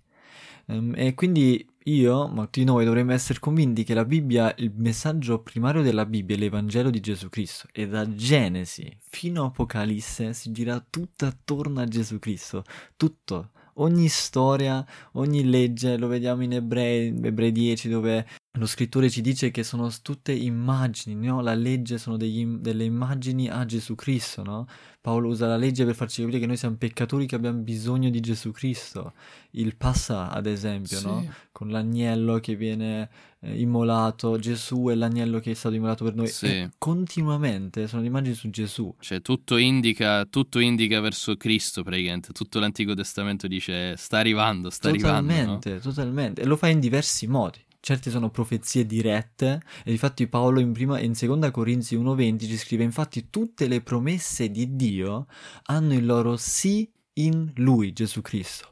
Um, 0.66 0.92
e 0.96 1.14
quindi 1.14 1.66
io, 1.84 2.28
molti 2.28 2.60
di 2.60 2.66
noi, 2.66 2.84
dovremmo 2.84 3.12
essere 3.12 3.40
convinti 3.40 3.84
che 3.84 3.94
la 3.94 4.04
Bibbia, 4.04 4.54
il 4.58 4.72
messaggio 4.76 5.40
primario 5.40 5.82
della 5.82 6.06
Bibbia 6.06 6.36
è 6.36 6.38
l'Evangelo 6.38 6.90
di 6.90 7.00
Gesù 7.00 7.28
Cristo. 7.28 7.66
E 7.72 7.88
da 7.88 8.14
Genesi 8.14 8.96
fino 9.00 9.42
a 9.42 9.46
Apocalisse 9.46 10.32
si 10.34 10.52
gira 10.52 10.84
tutto 10.88 11.26
attorno 11.26 11.80
a 11.80 11.86
Gesù 11.86 12.18
Cristo. 12.18 12.64
Tutto 12.96 13.50
ogni 13.74 14.08
storia, 14.08 14.84
ogni 15.12 15.48
legge, 15.48 15.96
lo 15.96 16.06
vediamo 16.06 16.42
in 16.42 16.52
Ebrei, 16.52 17.08
Ebrei 17.22 17.50
10 17.50 17.88
dove 17.88 18.26
lo 18.54 18.66
scrittore 18.66 19.08
ci 19.08 19.20
dice 19.20 19.52
che 19.52 19.62
sono 19.62 19.88
tutte 20.02 20.32
immagini, 20.32 21.26
no? 21.28 21.40
La 21.40 21.54
legge 21.54 21.98
sono 21.98 22.16
degli, 22.16 22.44
delle 22.44 22.82
immagini 22.82 23.48
a 23.48 23.64
Gesù 23.64 23.94
Cristo, 23.94 24.42
no? 24.42 24.66
Paolo 25.00 25.28
usa 25.28 25.46
la 25.46 25.56
legge 25.56 25.84
per 25.84 25.94
farci 25.94 26.20
capire 26.20 26.40
che 26.40 26.46
noi 26.46 26.56
siamo 26.56 26.74
peccatori 26.74 27.26
che 27.26 27.36
abbiamo 27.36 27.60
bisogno 27.60 28.10
di 28.10 28.18
Gesù 28.18 28.50
Cristo. 28.50 29.12
Il 29.52 29.76
passa, 29.76 30.30
ad 30.30 30.46
esempio, 30.46 30.98
sì. 30.98 31.06
no? 31.06 31.32
Con 31.52 31.68
l'agnello 31.68 32.40
che 32.40 32.56
viene 32.56 33.08
eh, 33.38 33.60
immolato, 33.60 34.36
Gesù 34.36 34.88
è 34.90 34.96
l'agnello 34.96 35.38
che 35.38 35.52
è 35.52 35.54
stato 35.54 35.76
immolato 35.76 36.02
per 36.02 36.16
noi. 36.16 36.26
Sì. 36.26 36.68
continuamente 36.76 37.86
sono 37.86 38.02
le 38.02 38.08
immagini 38.08 38.34
su 38.34 38.50
Gesù. 38.50 38.92
Cioè, 38.98 39.22
tutto 39.22 39.58
indica, 39.58 40.24
tutto 40.24 40.58
indica 40.58 41.00
verso 41.00 41.36
Cristo, 41.36 41.84
praticamente. 41.84 42.32
Tutto 42.32 42.58
l'Antico 42.58 42.94
Testamento 42.94 43.46
dice 43.46 43.96
sta 43.96 44.18
arrivando, 44.18 44.70
sta 44.70 44.90
totalmente, 44.90 45.32
arrivando. 45.32 45.58
Totalmente, 45.60 45.70
no? 45.70 45.80
totalmente. 45.80 46.42
E 46.42 46.46
lo 46.46 46.56
fa 46.56 46.66
in 46.66 46.80
diversi 46.80 47.28
modi 47.28 47.68
certe 47.80 48.10
sono 48.10 48.30
profezie 48.30 48.86
dirette 48.86 49.62
e 49.84 49.90
infatti 49.90 50.26
Paolo 50.28 50.60
in, 50.60 50.72
prima, 50.72 51.00
in 51.00 51.12
2 51.18 51.50
Corinzi 51.50 51.96
1.20 51.96 52.38
ci 52.40 52.56
scrive 52.56 52.84
infatti 52.84 53.30
tutte 53.30 53.66
le 53.66 53.80
promesse 53.80 54.50
di 54.50 54.76
Dio 54.76 55.26
hanno 55.64 55.94
il 55.94 56.04
loro 56.04 56.36
sì 56.36 56.88
in 57.14 57.50
lui 57.56 57.92
Gesù 57.92 58.20
Cristo. 58.20 58.68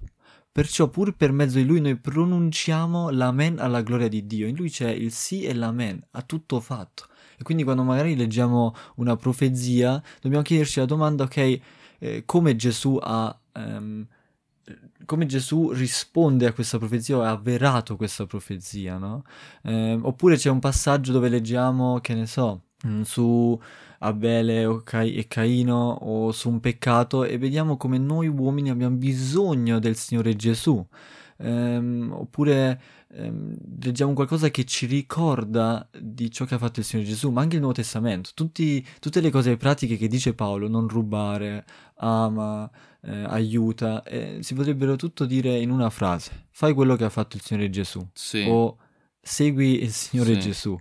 Perciò 0.51 0.89
pur 0.89 1.15
per 1.15 1.33
mezzo 1.33 1.59
di 1.59 1.65
lui 1.65 1.81
noi 1.81 1.97
pronunciamo 1.97 3.11
l'amen 3.11 3.59
alla 3.59 3.83
gloria 3.83 4.09
di 4.09 4.27
Dio. 4.27 4.47
In 4.47 4.57
lui 4.57 4.71
c'è 4.71 4.91
il 4.91 5.13
sì 5.13 5.45
e 5.45 5.55
l'amen 5.55 6.05
ha 6.13 6.23
tutto 6.23 6.61
fatto. 6.61 7.07
E 7.39 7.43
quindi 7.45 7.63
quando 7.63 7.85
magari 7.85 8.17
leggiamo 8.17 8.75
una 8.97 9.17
profezia 9.17 10.03
dobbiamo 10.21 10.43
chiederci 10.43 10.81
la 10.81 10.87
domanda 10.87 11.25
ok 11.25 11.61
eh, 12.01 12.23
come 12.25 12.57
Gesù 12.57 12.99
ha 13.01 13.39
um, 13.55 14.05
come 15.09 15.25
Gesù 15.25 15.71
risponde 15.71 16.45
a 16.47 16.53
questa 16.53 16.77
profezia 16.77 17.17
o 17.17 17.23
ha 17.23 17.31
avverato 17.31 17.97
questa 17.97 18.27
profezia, 18.27 18.99
no? 18.99 19.25
Eh, 19.63 19.99
oppure 20.03 20.37
c'è 20.37 20.51
un 20.51 20.59
passaggio 20.59 21.13
dove 21.13 21.31
leggiamo, 21.31 21.99
che 22.01 22.13
ne 22.13 22.27
so, 22.27 22.65
mm, 22.87 23.01
su 23.03 23.59
Abele 24.01 24.83
e 24.91 25.27
Caino 25.27 25.99
o 26.03 26.31
su 26.33 26.51
un 26.51 26.61
peccato 26.61 27.25
e 27.25 27.39
vediamo 27.39 27.79
come 27.79 27.97
noi 27.97 28.29
uomini 28.29 28.69
abbiamo 28.69 28.97
bisogno 28.97 29.79
del 29.79 29.97
Signore 29.97 30.37
Gesù. 30.37 30.87
Eh, 31.41 31.77
oppure 32.11 32.81
ehm, 33.13 33.57
leggiamo 33.81 34.13
qualcosa 34.13 34.51
che 34.51 34.65
ci 34.65 34.87
ricorda 34.87 35.89
di 35.99 36.31
ciò 36.31 36.45
che 36.45 36.55
ha 36.55 36.59
fatto 36.59 36.81
il 36.81 36.87
Signore 36.87 37.09
Gesù, 37.09 37.31
ma 37.31 37.43
anche 37.43 37.55
il 37.55 37.61
Nuovo 37.61 37.77
Testamento, 37.77 38.31
Tutti, 38.35 38.85
tutte 38.99 39.21
le 39.21 39.31
cose 39.31 39.57
pratiche 39.57 39.97
che 39.97 40.09
dice 40.09 40.35
Paolo, 40.35 40.69
non 40.69 40.89
rubare, 40.89 41.65
ama, 41.97 42.69
eh, 43.03 43.25
aiuta, 43.25 44.03
eh, 44.03 44.39
si 44.41 44.55
potrebbero 44.55 44.97
tutto 44.97 45.25
dire 45.25 45.59
in 45.59 45.71
una 45.71 45.91
frase, 45.91 46.47
fai 46.51 46.75
quello 46.75 46.97
che 46.97 47.05
ha 47.05 47.11
fatto 47.11 47.37
il 47.37 47.43
Signore 47.43 47.71
Gesù 47.71 48.07
sì. 48.13 48.45
o 48.49 48.77
segui 49.21 49.83
il 49.83 49.93
Signore 49.93 50.35
sì. 50.35 50.41
Gesù. 50.41 50.79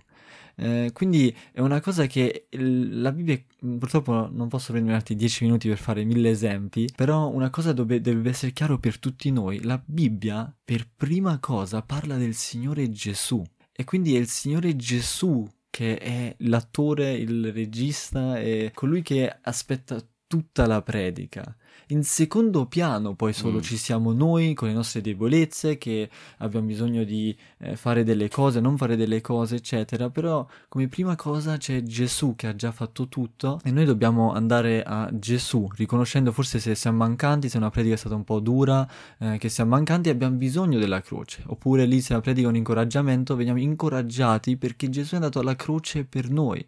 Eh, 0.60 0.90
quindi 0.92 1.34
è 1.52 1.60
una 1.60 1.80
cosa 1.80 2.06
che 2.06 2.48
la 2.50 3.12
Bibbia, 3.12 3.40
purtroppo 3.78 4.28
non 4.32 4.48
posso 4.48 4.72
prendermi 4.72 4.96
altri 4.96 5.14
dieci 5.14 5.44
minuti 5.44 5.68
per 5.68 5.78
fare 5.78 6.02
mille 6.04 6.30
esempi, 6.30 6.88
però 6.94 7.28
una 7.28 7.48
cosa 7.48 7.72
dove, 7.72 8.00
deve 8.00 8.30
essere 8.30 8.52
chiaro 8.52 8.78
per 8.78 8.98
tutti 8.98 9.30
noi, 9.30 9.62
la 9.62 9.80
Bibbia 9.84 10.52
per 10.64 10.88
prima 10.96 11.38
cosa 11.38 11.82
parla 11.82 12.16
del 12.16 12.34
Signore 12.34 12.90
Gesù. 12.90 13.40
E 13.72 13.84
quindi 13.84 14.16
è 14.16 14.18
il 14.18 14.28
Signore 14.28 14.74
Gesù 14.74 15.48
che 15.70 15.98
è 15.98 16.34
l'attore, 16.38 17.12
il 17.12 17.52
regista 17.52 18.40
e 18.40 18.72
colui 18.74 19.02
che 19.02 19.38
aspetta 19.42 20.04
tutta 20.28 20.66
la 20.66 20.82
predica. 20.82 21.56
In 21.90 22.04
secondo 22.04 22.66
piano 22.66 23.14
poi 23.14 23.32
solo 23.32 23.58
mm. 23.58 23.62
ci 23.62 23.78
siamo 23.78 24.12
noi 24.12 24.52
con 24.52 24.68
le 24.68 24.74
nostre 24.74 25.00
debolezze 25.00 25.78
che 25.78 26.10
abbiamo 26.38 26.66
bisogno 26.66 27.02
di 27.02 27.34
eh, 27.60 27.76
fare 27.76 28.04
delle 28.04 28.28
cose, 28.28 28.60
non 28.60 28.76
fare 28.76 28.94
delle 28.94 29.22
cose, 29.22 29.56
eccetera. 29.56 30.10
Però 30.10 30.46
come 30.68 30.88
prima 30.88 31.16
cosa 31.16 31.56
c'è 31.56 31.82
Gesù 31.82 32.34
che 32.36 32.46
ha 32.46 32.54
già 32.54 32.72
fatto 32.72 33.08
tutto 33.08 33.58
e 33.64 33.70
noi 33.70 33.86
dobbiamo 33.86 34.34
andare 34.34 34.82
a 34.82 35.08
Gesù, 35.10 35.66
riconoscendo 35.76 36.30
forse 36.30 36.58
se 36.58 36.74
siamo 36.74 36.98
mancanti, 36.98 37.48
se 37.48 37.56
una 37.56 37.70
predica 37.70 37.94
è 37.94 37.98
stata 37.98 38.14
un 38.14 38.24
po' 38.24 38.40
dura, 38.40 38.86
eh, 39.18 39.38
che 39.38 39.48
siamo 39.48 39.70
mancanti 39.70 40.10
abbiamo 40.10 40.36
bisogno 40.36 40.78
della 40.78 41.00
croce. 41.00 41.42
Oppure 41.46 41.86
lì 41.86 42.02
se 42.02 42.12
la 42.12 42.20
predica 42.20 42.48
è 42.48 42.50
un 42.50 42.56
incoraggiamento, 42.56 43.34
veniamo 43.34 43.60
incoraggiati 43.60 44.58
perché 44.58 44.90
Gesù 44.90 45.14
è 45.14 45.16
andato 45.16 45.40
alla 45.40 45.56
croce 45.56 46.04
per 46.04 46.28
noi. 46.28 46.66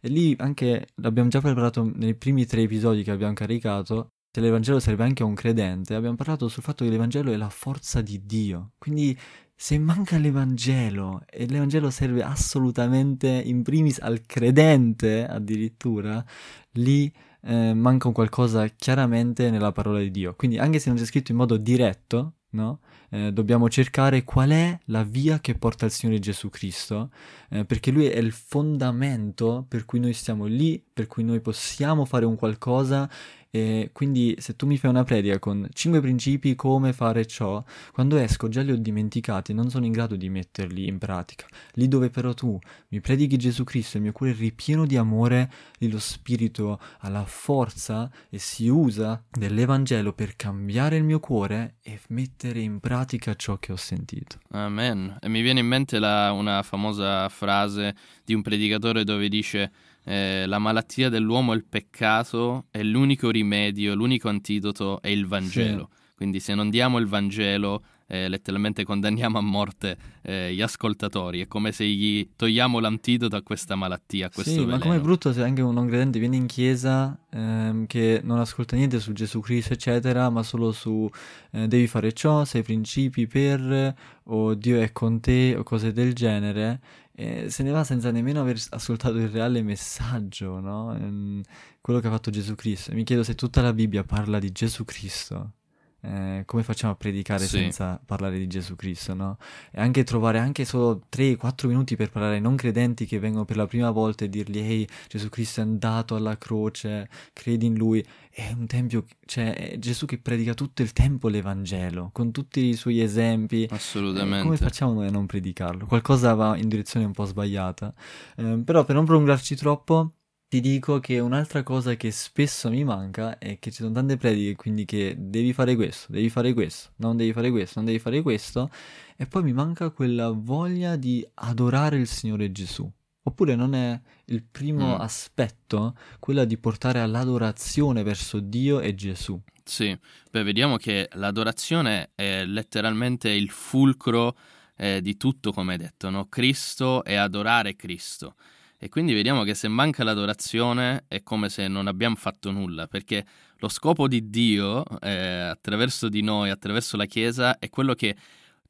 E 0.00 0.08
lì 0.08 0.34
anche 0.38 0.88
l'abbiamo 0.96 1.28
già 1.28 1.40
preparato 1.40 1.90
nei 1.94 2.14
primi 2.14 2.46
tre 2.46 2.62
episodi 2.62 3.02
che 3.02 3.10
abbiamo 3.10 3.34
caricato. 3.34 4.12
Se 4.32 4.40
l'Evangelo 4.40 4.78
serve 4.78 5.04
anche 5.04 5.22
a 5.22 5.26
un 5.26 5.34
credente, 5.34 5.94
abbiamo 5.94 6.16
parlato 6.16 6.48
sul 6.48 6.62
fatto 6.62 6.84
che 6.84 6.90
l'Evangelo 6.90 7.32
è 7.32 7.36
la 7.36 7.50
forza 7.50 8.00
di 8.00 8.24
Dio. 8.24 8.72
Quindi 8.78 9.18
se 9.54 9.78
manca 9.78 10.16
l'Evangelo 10.16 11.22
e 11.28 11.46
l'Evangelo 11.46 11.90
serve 11.90 12.22
assolutamente 12.22 13.28
in 13.28 13.62
primis 13.62 13.98
al 14.00 14.22
credente 14.22 15.26
addirittura, 15.26 16.24
lì 16.72 17.12
eh, 17.42 17.74
manca 17.74 18.08
un 18.08 18.14
qualcosa 18.14 18.66
chiaramente 18.68 19.50
nella 19.50 19.72
parola 19.72 19.98
di 19.98 20.10
Dio. 20.10 20.34
Quindi 20.34 20.58
anche 20.58 20.78
se 20.78 20.88
non 20.88 20.98
c'è 20.98 21.04
scritto 21.04 21.32
in 21.32 21.36
modo 21.36 21.56
diretto, 21.56 22.36
no? 22.50 22.80
Eh, 23.12 23.32
dobbiamo 23.32 23.68
cercare 23.68 24.22
qual 24.22 24.50
è 24.50 24.78
la 24.86 25.02
via 25.02 25.40
che 25.40 25.56
porta 25.56 25.84
al 25.84 25.90
Signore 25.90 26.20
Gesù 26.20 26.48
Cristo, 26.48 27.10
eh, 27.50 27.64
perché 27.64 27.90
Lui 27.90 28.06
è 28.06 28.18
il 28.18 28.32
fondamento 28.32 29.64
per 29.68 29.84
cui 29.84 29.98
noi 29.98 30.12
stiamo 30.12 30.46
lì, 30.46 30.82
per 30.92 31.06
cui 31.08 31.24
noi 31.24 31.40
possiamo 31.40 32.04
fare 32.04 32.24
un 32.24 32.36
qualcosa 32.36 33.10
e 33.50 33.90
quindi 33.92 34.36
se 34.38 34.54
tu 34.54 34.66
mi 34.66 34.78
fai 34.78 34.90
una 34.90 35.02
predica 35.02 35.40
con 35.40 35.68
5 35.72 36.00
principi 36.00 36.54
come 36.54 36.92
fare 36.92 37.26
ciò, 37.26 37.62
quando 37.92 38.16
esco 38.16 38.48
già 38.48 38.62
li 38.62 38.70
ho 38.70 38.76
dimenticati 38.76 39.52
non 39.52 39.70
sono 39.70 39.86
in 39.86 39.92
grado 39.92 40.14
di 40.14 40.28
metterli 40.28 40.86
in 40.86 40.98
pratica. 40.98 41.46
Lì 41.72 41.88
dove 41.88 42.10
però 42.10 42.32
tu 42.32 42.58
mi 42.88 43.00
predichi 43.00 43.36
Gesù 43.36 43.64
Cristo, 43.64 43.96
il 43.96 44.04
mio 44.04 44.12
cuore 44.12 44.32
è 44.32 44.36
ripieno 44.36 44.86
di 44.86 44.96
amore, 44.96 45.50
lì 45.78 45.90
lo 45.90 45.98
Spirito 45.98 46.80
ha 47.00 47.08
la 47.08 47.24
forza 47.24 48.10
e 48.28 48.38
si 48.38 48.68
usa 48.68 49.22
dell'Evangelo 49.28 50.12
per 50.12 50.36
cambiare 50.36 50.96
il 50.96 51.04
mio 51.04 51.18
cuore 51.18 51.76
e 51.82 51.98
mettere 52.08 52.60
in 52.60 52.78
pratica 52.78 53.34
ciò 53.34 53.58
che 53.58 53.72
ho 53.72 53.76
sentito. 53.76 54.38
Amen. 54.50 55.18
E 55.20 55.28
mi 55.28 55.42
viene 55.42 55.60
in 55.60 55.66
mente 55.66 55.98
la, 55.98 56.30
una 56.30 56.62
famosa 56.62 57.28
frase 57.28 57.96
di 58.24 58.32
un 58.32 58.42
predicatore 58.42 59.02
dove 59.02 59.28
dice 59.28 59.72
eh, 60.04 60.44
la 60.46 60.58
malattia 60.58 61.08
dell'uomo 61.08 61.52
è 61.52 61.56
il 61.56 61.64
peccato 61.64 62.66
e 62.70 62.82
l'unico 62.82 63.30
rimedio, 63.30 63.94
l'unico 63.94 64.28
antidoto 64.28 65.00
è 65.02 65.08
il 65.08 65.26
Vangelo. 65.26 65.88
Sì. 65.92 65.98
Quindi 66.16 66.40
se 66.40 66.54
non 66.54 66.70
diamo 66.70 66.98
il 66.98 67.06
Vangelo, 67.06 67.82
eh, 68.10 68.28
letteralmente 68.28 68.82
condanniamo 68.82 69.38
a 69.38 69.40
morte 69.40 69.96
eh, 70.22 70.52
gli 70.52 70.60
ascoltatori. 70.60 71.40
È 71.40 71.46
come 71.46 71.70
se 71.70 71.86
gli 71.86 72.28
togliamo 72.34 72.80
l'antidoto 72.80 73.36
a 73.36 73.42
questa 73.42 73.76
malattia, 73.76 74.26
a 74.26 74.30
questo 74.30 74.50
sì, 74.50 74.58
veleno. 74.58 74.78
ma 74.78 74.82
com'è 74.82 74.98
brutto 74.98 75.32
se 75.32 75.44
anche 75.44 75.62
un 75.62 75.72
non 75.72 75.86
credente 75.86 76.18
viene 76.18 76.34
in 76.34 76.46
chiesa 76.46 77.16
ehm, 77.30 77.86
che 77.86 78.20
non 78.24 78.40
ascolta 78.40 78.74
niente 78.74 78.98
su 78.98 79.12
Gesù 79.12 79.38
Cristo, 79.38 79.74
eccetera, 79.74 80.28
ma 80.28 80.42
solo 80.42 80.72
su 80.72 81.08
eh, 81.52 81.68
devi 81.68 81.86
fare 81.86 82.12
ciò, 82.12 82.44
sei 82.44 82.64
principi 82.64 83.28
per, 83.28 83.94
o 84.24 84.54
Dio 84.54 84.80
è 84.80 84.90
con 84.90 85.20
te, 85.20 85.54
o 85.56 85.62
cose 85.62 85.92
del 85.92 86.12
genere 86.12 86.80
se 87.20 87.62
ne 87.62 87.70
va 87.70 87.84
senza 87.84 88.10
nemmeno 88.10 88.40
aver 88.40 88.58
ascoltato 88.70 89.18
il 89.18 89.28
reale 89.28 89.60
messaggio, 89.60 90.58
no? 90.58 90.94
Ehm, 90.94 91.42
quello 91.82 92.00
che 92.00 92.06
ha 92.06 92.10
fatto 92.10 92.30
Gesù 92.30 92.54
Cristo. 92.54 92.94
Mi 92.94 93.04
chiedo 93.04 93.22
se 93.22 93.34
tutta 93.34 93.60
la 93.60 93.74
Bibbia 93.74 94.04
parla 94.04 94.38
di 94.38 94.50
Gesù 94.52 94.84
Cristo 94.84 95.56
eh, 96.02 96.42
come 96.46 96.62
facciamo 96.62 96.92
a 96.92 96.96
predicare 96.96 97.44
sì. 97.44 97.58
senza 97.58 98.00
parlare 98.04 98.38
di 98.38 98.46
Gesù 98.46 98.74
Cristo, 98.74 99.14
no? 99.14 99.36
E 99.70 99.80
anche 99.80 100.04
trovare 100.04 100.38
anche 100.38 100.64
solo 100.64 101.02
3-4 101.12 101.66
minuti 101.66 101.96
per 101.96 102.10
parlare 102.10 102.36
ai 102.36 102.40
non 102.40 102.56
credenti 102.56 103.06
che 103.06 103.18
vengono 103.18 103.44
per 103.44 103.56
la 103.56 103.66
prima 103.66 103.90
volta 103.90 104.24
e 104.24 104.28
dirgli 104.28 104.58
ehi, 104.58 104.88
Gesù 105.08 105.28
Cristo 105.28 105.60
è 105.60 105.64
andato 105.64 106.14
alla 106.14 106.38
croce, 106.38 107.08
credi 107.32 107.66
in 107.66 107.74
Lui. 107.74 108.04
È 108.32 108.54
un 108.56 108.66
tempio, 108.66 109.04
cioè 109.26 109.54
è 109.54 109.78
Gesù 109.78 110.06
che 110.06 110.18
predica 110.18 110.54
tutto 110.54 110.82
il 110.82 110.92
tempo 110.92 111.28
l'Evangelo, 111.28 112.10
con 112.12 112.30
tutti 112.30 112.60
i 112.66 112.74
suoi 112.74 113.00
esempi. 113.00 113.66
Assolutamente. 113.68 114.38
Eh, 114.38 114.42
come 114.42 114.56
facciamo 114.56 114.92
noi 114.94 115.08
a 115.08 115.10
non 115.10 115.26
predicarlo? 115.26 115.84
Qualcosa 115.86 116.32
va 116.34 116.56
in 116.56 116.68
direzione 116.68 117.04
un 117.04 117.12
po' 117.12 117.24
sbagliata. 117.24 117.92
Eh, 118.36 118.62
però 118.64 118.84
per 118.84 118.94
non 118.94 119.04
prolungarci 119.04 119.56
troppo, 119.56 120.12
ti 120.50 120.58
dico 120.58 120.98
che 120.98 121.20
un'altra 121.20 121.62
cosa 121.62 121.94
che 121.94 122.10
spesso 122.10 122.70
mi 122.70 122.82
manca 122.82 123.38
è 123.38 123.60
che 123.60 123.70
ci 123.70 123.82
sono 123.82 123.92
tante 123.92 124.16
prediche, 124.16 124.56
quindi 124.56 124.84
che 124.84 125.14
devi 125.16 125.52
fare 125.52 125.76
questo, 125.76 126.10
devi 126.10 126.28
fare 126.28 126.52
questo, 126.54 126.90
non 126.96 127.16
devi 127.16 127.32
fare 127.32 127.52
questo, 127.52 127.74
non 127.76 127.84
devi 127.84 128.00
fare 128.00 128.20
questo, 128.20 128.68
e 129.16 129.26
poi 129.26 129.44
mi 129.44 129.52
manca 129.52 129.90
quella 129.90 130.30
voglia 130.30 130.96
di 130.96 131.24
adorare 131.34 131.98
il 131.98 132.08
Signore 132.08 132.50
Gesù. 132.50 132.90
Oppure 133.22 133.54
non 133.54 133.76
è 133.76 134.00
il 134.24 134.42
primo 134.42 134.96
mm. 134.96 135.00
aspetto 135.00 135.94
quello 136.18 136.44
di 136.44 136.58
portare 136.58 136.98
all'adorazione 136.98 138.02
verso 138.02 138.40
Dio 138.40 138.80
e 138.80 138.96
Gesù? 138.96 139.40
Sì, 139.62 139.96
beh, 140.32 140.42
vediamo 140.42 140.78
che 140.78 141.08
l'adorazione 141.12 142.10
è 142.16 142.44
letteralmente 142.44 143.30
il 143.30 143.50
fulcro 143.50 144.36
eh, 144.76 145.00
di 145.00 145.16
tutto, 145.16 145.52
come 145.52 145.74
hai 145.74 145.78
detto, 145.78 146.10
no? 146.10 146.26
Cristo 146.28 147.04
e 147.04 147.14
adorare 147.14 147.76
Cristo. 147.76 148.34
E 148.82 148.88
quindi 148.88 149.12
vediamo 149.12 149.42
che 149.42 149.52
se 149.52 149.68
manca 149.68 150.04
l'adorazione 150.04 151.04
è 151.06 151.22
come 151.22 151.50
se 151.50 151.68
non 151.68 151.86
abbiamo 151.86 152.16
fatto 152.16 152.50
nulla, 152.50 152.86
perché 152.86 153.26
lo 153.58 153.68
scopo 153.68 154.08
di 154.08 154.30
Dio 154.30 154.84
eh, 155.00 155.10
attraverso 155.50 156.08
di 156.08 156.22
noi, 156.22 156.48
attraverso 156.48 156.96
la 156.96 157.04
Chiesa, 157.04 157.58
è 157.58 157.68
quello 157.68 157.92
che 157.92 158.16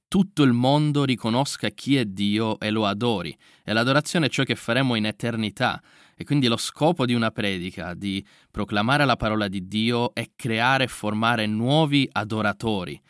tutto 0.08 0.42
il 0.42 0.52
mondo 0.52 1.04
riconosca 1.04 1.68
chi 1.68 1.94
è 1.94 2.06
Dio 2.06 2.58
e 2.58 2.70
lo 2.70 2.86
adori. 2.86 3.32
E 3.62 3.72
l'adorazione 3.72 4.26
è 4.26 4.28
ciò 4.28 4.42
che 4.42 4.56
faremo 4.56 4.96
in 4.96 5.06
eternità. 5.06 5.80
E 6.16 6.24
quindi 6.24 6.48
lo 6.48 6.56
scopo 6.56 7.06
di 7.06 7.14
una 7.14 7.30
predica, 7.30 7.94
di 7.94 8.22
proclamare 8.50 9.04
la 9.04 9.14
parola 9.14 9.46
di 9.46 9.68
Dio, 9.68 10.12
è 10.12 10.28
creare 10.34 10.84
e 10.84 10.88
formare 10.88 11.46
nuovi 11.46 12.08
adoratori. 12.10 13.00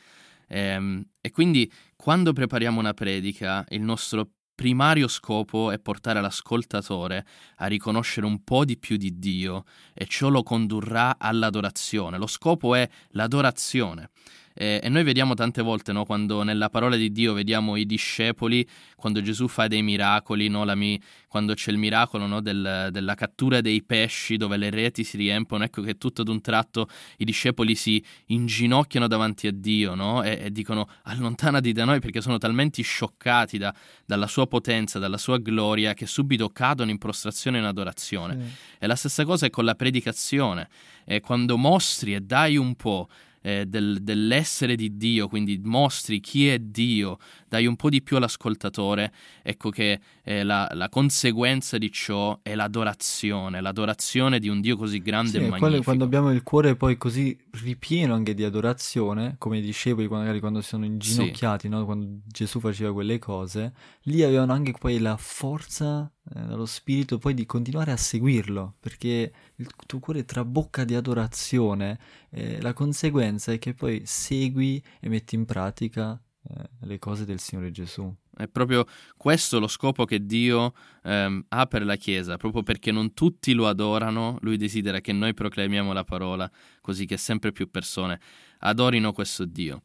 Ehm, 0.49 1.03
e 1.23 1.31
quindi 1.31 1.73
quando 1.97 2.35
prepariamo 2.35 2.79
una 2.79 2.93
predica, 2.93 3.65
il 3.71 3.81
nostro 3.81 4.33
primario 4.61 5.09
scopo 5.09 5.71
è 5.71 5.79
portare 5.79 6.21
l'ascoltatore 6.21 7.25
a 7.57 7.67
riconoscere 7.67 8.27
un 8.27 8.45
po' 8.45 8.67
di 8.67 8.77
più 8.77 8.99
di 8.99 9.19
Dio 9.19 9.65
e 9.95 10.05
ciò 10.05 10.29
lo 10.29 10.43
condurrà 10.43 11.17
all'adorazione. 11.19 12.19
Lo 12.19 12.27
scopo 12.27 12.75
è 12.75 12.87
l'adorazione. 13.13 14.11
E, 14.53 14.81
e 14.83 14.89
noi 14.89 15.05
vediamo 15.05 15.35
tante 15.35 15.63
volte, 15.63 15.93
no, 15.93 16.05
quando 16.05 16.43
nella 16.43 16.69
parola 16.69 16.97
di 16.97 17.13
Dio 17.13 17.33
vediamo 17.33 17.77
i 17.77 17.87
discepoli, 17.87 18.67
quando 18.97 19.23
Gesù 19.23 19.49
fa 19.49 19.67
dei 19.69 19.83
miracoli, 19.83 20.49
no, 20.49 20.65
mi, 20.75 21.01
quando 21.29 21.55
c'è 21.55 21.71
il 21.71 21.79
miracolo 21.79 22.27
no, 22.27 22.41
del, 22.41 22.89
della 22.91 23.15
cattura 23.15 23.61
dei 23.61 23.83
pesci 23.83 24.37
dove 24.37 24.57
le 24.57 24.71
reti 24.71 25.05
si 25.05 25.17
riempiono, 25.17 25.65
ecco 25.65 25.83
che 25.83 25.97
tutto 25.97 26.23
ad 26.23 26.29
un 26.29 26.41
tratto 26.41 26.89
i 27.19 27.25
discepoli 27.25 27.75
si 27.75 28.03
inginocchiano 28.27 29.07
davanti 29.07 29.47
a 29.47 29.53
Dio 29.53 30.23
e, 30.23 30.39
e, 30.43 30.51
dicono 30.51 30.89
allontanati 31.05 31.73
da 31.73 31.85
noi 31.85 32.01
perché 32.01 32.21
sono 32.21 32.39
talmente 32.39 32.83
scioccati 32.83 33.59
da, 33.59 33.75
dalla 34.05 34.27
sua 34.27 34.47
potenza, 34.47 34.99
dalla 34.99 35.19
sua 35.19 35.39
gloria, 35.39 35.95
che 35.95 36.07
subito 36.07 36.51
cadono 36.51 36.91
in 36.91 36.99
prostrazione 36.99 37.59
e 37.59 37.61
in 37.61 37.67
adorazione. 37.67 38.35
Sì. 38.35 38.53
E 38.81 38.87
la 38.87 38.97
stessa 38.97 39.25
cosa 39.25 39.47
è 39.47 39.51
con 39.51 39.65
la 39.65 39.75
predicazione. 39.75 40.69
E 41.05 41.21
quando 41.21 41.57
mostri 41.57 42.15
e 42.15 42.21
dai 42.21 42.57
un 42.57 42.75
po' 42.75 43.09
eh, 43.43 43.67
del, 43.67 43.99
dell'essere 44.03 44.77
di 44.77 44.97
Dio, 44.97 45.29
quindi 45.29 45.61
mostri 45.63 46.21
chi 46.21 46.49
è 46.49 46.59
Dio, 46.59 47.19
dai 47.49 47.67
un 47.67 47.77
po' 47.77 47.89
di 47.89 48.03
più 48.03 48.17
all'ascoltatore, 48.17 49.13
ecco 49.43 49.71
che 49.71 50.01
eh, 50.23 50.43
la, 50.43 50.69
la, 50.75 50.89
conseguenza 50.89 51.79
di 51.79 51.91
ciò 51.91 52.39
è 52.43 52.55
l'adorazione, 52.55 53.61
l'adorazione 53.61 54.39
di 54.39 54.49
un 54.49 54.61
Dio 54.61 54.77
così 54.77 55.01
grande 55.01 55.31
sì, 55.31 55.37
e 55.39 55.49
magnifico. 55.49 55.83
Quando 55.83 56.05
abbiamo 56.05 56.31
il 56.33 56.43
cuore 56.43 56.77
poi 56.77 56.97
così 56.97 57.37
ripieno 57.63 58.15
anche 58.15 58.35
di 58.35 58.45
adorazione, 58.45 59.37
come 59.39 59.59
i 59.59 59.63
discepoli 59.63 60.09
magari 60.09 60.41
quando 60.41 60.61
si 60.61 60.69
sono 60.69 60.85
inginocchiati, 60.85 61.67
sì. 61.67 61.69
no? 61.69 61.85
quando 61.85 62.21
Gesù 62.27 62.61
faceva 62.61 62.93
quelle 62.93 63.19
cose, 63.19 63.73
lì 64.03 64.23
avevano 64.23 64.53
anche 64.53 64.73
poi 64.79 64.99
la 64.99 65.17
forza 65.17 66.11
eh, 66.35 66.41
dallo 66.43 66.67
spirito 66.67 67.19
poi 67.19 67.35
di 67.35 67.45
continuare 67.45 67.91
a 67.91 67.97
seguirlo, 67.97 68.77
perché 68.79 69.33
il 69.57 69.69
tuo 69.87 69.99
cuore 69.99 70.25
trabocca 70.25 70.85
di 70.85 70.95
adorazione, 70.95 71.99
eh, 72.31 72.61
la 72.61 72.73
conseguenza 72.73 73.53
è 73.53 73.59
che 73.59 73.75
poi 73.75 74.03
segui 74.05 74.83
e 75.01 75.09
metti 75.09 75.35
in 75.35 75.45
pratica 75.45 76.21
eh, 76.49 76.87
le 76.87 76.99
cose 76.99 77.25
del 77.25 77.41
Signore 77.41 77.71
Gesù. 77.71 78.15
È 78.35 78.49
proprio 78.49 78.87
questo 79.17 79.59
lo 79.59 79.67
scopo 79.67 80.05
che 80.05 80.25
Dio 80.25 80.73
ehm, 81.03 81.45
ha 81.49 81.67
per 81.67 81.85
la 81.85 81.97
Chiesa, 81.97 82.37
proprio 82.37 82.63
perché 82.63 82.91
non 82.91 83.13
tutti 83.13 83.53
lo 83.53 83.67
adorano, 83.67 84.39
lui 84.41 84.57
desidera 84.57 85.01
che 85.01 85.13
noi 85.13 85.35
proclamiamo 85.35 85.93
la 85.93 86.05
parola, 86.05 86.51
così 86.81 87.05
che 87.05 87.19
sempre 87.19 87.53
più 87.53 87.69
persone 87.71 88.19
adorino 88.61 89.13
questo 89.13 89.45
Dio. 89.45 89.83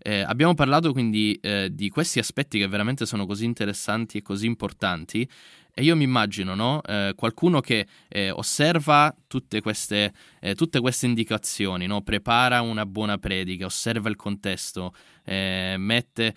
Eh, 0.00 0.20
abbiamo 0.20 0.54
parlato 0.54 0.92
quindi 0.92 1.34
eh, 1.42 1.70
di 1.72 1.88
questi 1.88 2.20
aspetti 2.20 2.58
che 2.58 2.68
veramente 2.68 3.04
sono 3.04 3.26
così 3.26 3.44
interessanti 3.44 4.18
e 4.18 4.22
così 4.22 4.46
importanti 4.46 5.28
e 5.78 5.82
io 5.84 5.94
mi 5.94 6.02
immagino 6.02 6.56
no? 6.56 6.82
eh, 6.82 7.12
qualcuno 7.14 7.60
che 7.60 7.86
eh, 8.08 8.32
osserva 8.32 9.14
tutte 9.28 9.60
queste, 9.60 10.12
eh, 10.40 10.56
tutte 10.56 10.80
queste 10.80 11.06
indicazioni, 11.06 11.86
no? 11.86 12.02
prepara 12.02 12.62
una 12.62 12.84
buona 12.84 13.16
predica, 13.16 13.66
osserva 13.66 14.08
il 14.08 14.16
contesto, 14.16 14.92
eh, 15.22 15.76
mette 15.78 16.34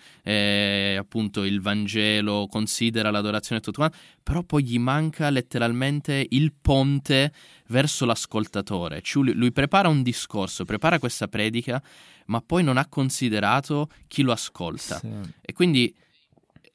appunto 0.96 1.42
il 1.42 1.60
Vangelo, 1.60 2.46
considera 2.48 3.10
l'adorazione 3.10 3.60
e 3.60 3.64
tutto 3.64 3.80
quanto, 3.80 3.96
però 4.22 4.44
poi 4.44 4.62
gli 4.62 4.78
manca 4.78 5.28
letteralmente 5.28 6.24
il 6.30 6.52
ponte 6.52 7.32
verso 7.66 8.04
l'ascoltatore. 8.04 9.02
Cioè, 9.02 9.32
lui 9.32 9.50
prepara 9.50 9.88
un 9.88 10.04
discorso, 10.04 10.64
prepara 10.64 11.00
questa 11.00 11.26
predica 11.26 11.82
ma 12.26 12.40
poi 12.40 12.62
non 12.62 12.76
ha 12.76 12.86
considerato 12.86 13.88
chi 14.06 14.22
lo 14.22 14.30
ascolta. 14.30 14.98
Sì. 14.98 15.08
E 15.40 15.52
quindi 15.52 15.92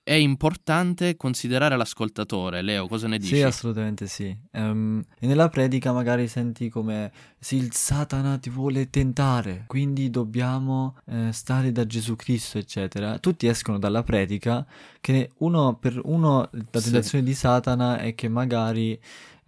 è 0.08 0.14
importante 0.14 1.18
considerare 1.18 1.76
l'ascoltatore. 1.76 2.62
Leo, 2.62 2.88
cosa 2.88 3.10
ne 3.10 3.18
dici? 3.18 3.36
Sì, 3.36 3.42
assolutamente 3.42 4.08
sì. 4.08 4.34
Um, 4.54 5.04
e 5.20 5.28
nella 5.28 5.50
predica 5.50 5.92
magari 5.92 6.30
senti 6.30 6.70
come 6.70 7.12
sì, 7.38 7.58
il 7.58 7.74
Satana 7.74 8.38
ti 8.38 8.50
vuole 8.50 8.90
tentare, 8.90 9.66
quindi 9.68 10.10
dobbiamo 10.10 10.96
eh, 11.08 11.34
stare 11.34 11.74
da 11.74 11.86
Gesù 11.86 12.16
Cristo, 12.16 12.58
eccetera. 12.58 13.20
Tutti 13.20 13.48
escono 13.48 13.80
dalla 13.80 14.02
predica 14.02 14.66
che 15.02 15.32
uno 15.40 15.76
per 15.76 16.00
uno 16.06 16.48
la 16.52 16.64
tentazione 16.72 17.26
sì. 17.26 17.30
di 17.30 17.34
Satana 17.34 17.98
è 17.98 18.16
che 18.16 18.30
magari 18.30 18.98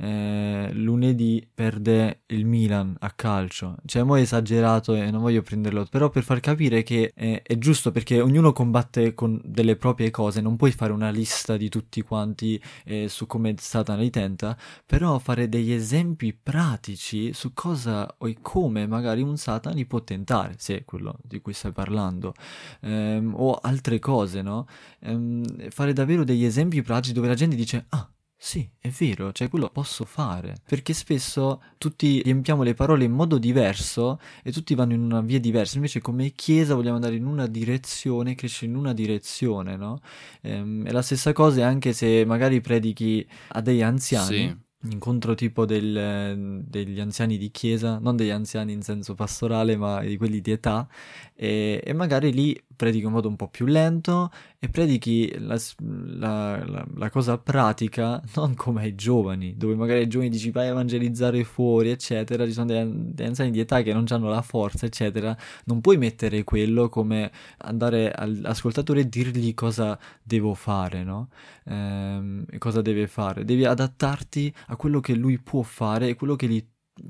eh, 0.02 0.70
lunedì 0.74 1.46
perde 1.54 2.22
il 2.28 2.46
Milan 2.46 2.96
a 3.00 3.12
calcio. 3.12 3.76
Cioè, 3.86 4.04
mo' 4.04 4.18
è 4.18 4.22
esagerato 4.22 4.96
e 4.96 5.12
non 5.12 5.22
voglio 5.22 5.42
prenderlo, 5.42 5.86
però 5.90 6.10
per 6.10 6.24
far 6.24 6.40
capire 6.40 6.84
che 6.84 7.12
eh, 7.14 7.42
è 7.42 7.58
giusto 7.58 7.92
perché 7.92 8.22
ognuno 8.22 8.54
combatte 8.54 9.14
con 9.14 9.40
delle 9.44 9.76
proprie 9.76 10.10
cose, 10.10 10.40
non 10.42 10.56
puoi 10.56 10.72
fare 10.72 10.94
una 10.94 11.10
lista 11.10 11.58
di 11.58 11.68
tutti 11.68 12.02
quanti 12.02 12.62
eh, 12.86 13.10
su 13.10 13.28
come 13.28 13.56
Satana 13.58 14.02
li 14.02 14.10
tenta, 14.10 14.58
però 14.86 15.20
fare 15.20 15.50
degli 15.50 15.72
esempi 15.72 16.34
pratici 16.34 17.34
su 17.34 17.54
cosa 17.54 18.16
o 18.18 18.34
come 18.42 18.88
magari 18.88 19.22
un 19.22 19.38
Satana 19.38 19.76
li 19.76 19.86
può 19.86 20.02
tentare, 20.02 20.56
se 20.58 20.78
è 20.78 20.86
quello 20.86 21.18
di 21.24 21.42
cui 21.42 21.54
stai 21.54 21.72
parlando, 21.74 22.34
ehm, 22.82 23.34
o 23.36 23.56
altre 23.56 24.00
cose, 24.00 24.42
no? 24.42 24.66
Ehm, 25.02 25.70
fare 25.70 25.92
davvero 25.94 26.24
degli 26.24 26.46
esempi 26.46 26.82
pratici 26.82 27.14
dove 27.14 27.28
la 27.28 27.34
gente 27.34 27.56
dice, 27.56 27.86
ah, 27.90 28.10
sì, 28.42 28.66
è 28.80 28.88
vero, 28.88 29.34
cioè 29.34 29.50
quello 29.50 29.70
posso 29.70 30.06
fare, 30.06 30.62
perché 30.66 30.94
spesso 30.94 31.62
tutti 31.78 32.22
riempiamo 32.22 32.64
le 32.64 32.74
parole 32.74 33.04
in 33.04 33.12
modo 33.12 33.38
diverso 33.38 34.18
e 34.42 34.54
tutti 34.54 34.76
vanno 34.76 34.94
in 34.94 35.02
una 35.02 35.20
via 35.20 35.42
diversa, 35.42 35.76
invece 35.76 36.00
come 36.00 36.30
Chiesa 36.30 36.74
vogliamo 36.74 36.96
andare 36.96 37.16
in 37.16 37.26
una 37.26 37.48
direzione, 37.48 38.36
crescere 38.36 38.72
in 38.72 38.78
una 38.78 38.94
direzione, 38.94 39.76
no? 39.76 40.00
Ehm, 40.40 40.86
è 40.86 40.92
la 40.92 41.02
stessa 41.02 41.34
cosa 41.34 41.68
anche 41.68 41.92
se 41.92 42.24
magari 42.26 42.62
predichi 42.62 43.28
a 43.50 43.60
degli 43.60 43.82
anziani. 43.82 44.38
Sì 44.38 44.68
incontro 44.84 45.36
tipo 45.36 45.66
del, 45.66 46.64
degli 46.66 47.00
anziani 47.02 47.38
di 47.38 47.52
chiesa, 47.52 48.00
non 48.00 48.16
degli 48.16 48.30
anziani 48.30 48.72
in 48.72 48.82
senso 48.82 49.14
pastorale, 49.14 49.76
ma 49.76 50.00
di 50.02 50.16
quelli 50.16 50.40
di 50.40 50.52
età, 50.52 50.88
e, 51.36 51.82
e 51.84 51.94
magari 51.94 52.32
lì 52.32 52.62
predichi 52.76 53.06
in 53.06 53.12
modo 53.12 53.28
un 53.28 53.36
po' 53.36 53.50
più 53.50 53.66
lento 53.66 54.32
e 54.62 54.68
predichi 54.68 55.34
la, 55.40 55.58
la, 55.78 56.66
la, 56.66 56.86
la, 56.96 57.10
cosa 57.10 57.38
pratica, 57.38 58.22
non 58.36 58.56
come 58.56 58.84
ai 58.84 58.94
giovani, 58.94 59.56
dove 59.56 59.74
magari 59.74 60.00
ai 60.00 60.08
giovani 60.08 60.30
dici 60.30 60.52
vai 60.52 60.68
a 60.68 60.72
evangelizzare 60.72 61.46
fuori, 61.46 61.92
eccetera, 61.92 62.46
ci 62.46 62.52
sono 62.52 62.66
degli, 62.66 62.92
degli 62.92 63.26
anziani 63.26 63.52
di 63.52 63.62
età 63.62 63.82
che 63.82 63.94
non 63.94 64.04
hanno 64.10 64.28
la 64.28 64.42
forza, 64.42 64.86
eccetera, 64.86 65.36
non 65.66 65.80
puoi 65.80 65.98
mettere 65.98 66.44
quello 66.44 66.90
come 66.90 67.32
andare 67.60 68.12
all'ascoltatore 68.12 69.02
e 69.02 69.10
dirgli 69.10 69.54
cosa 69.54 69.98
devo 70.22 70.54
fare, 70.54 71.04
no? 71.06 71.30
Ehm, 71.64 72.46
cosa 72.58 72.82
deve 72.82 73.08
fare, 73.08 73.46
devi 73.46 73.64
adattarti 73.64 74.54
a 74.68 74.76
quello 74.76 75.00
che 75.00 75.14
lui 75.16 75.40
può 75.40 75.62
fare 75.62 76.10
e 76.10 76.16
quello 76.16 76.36
che 76.36 76.48
gli 76.50 76.66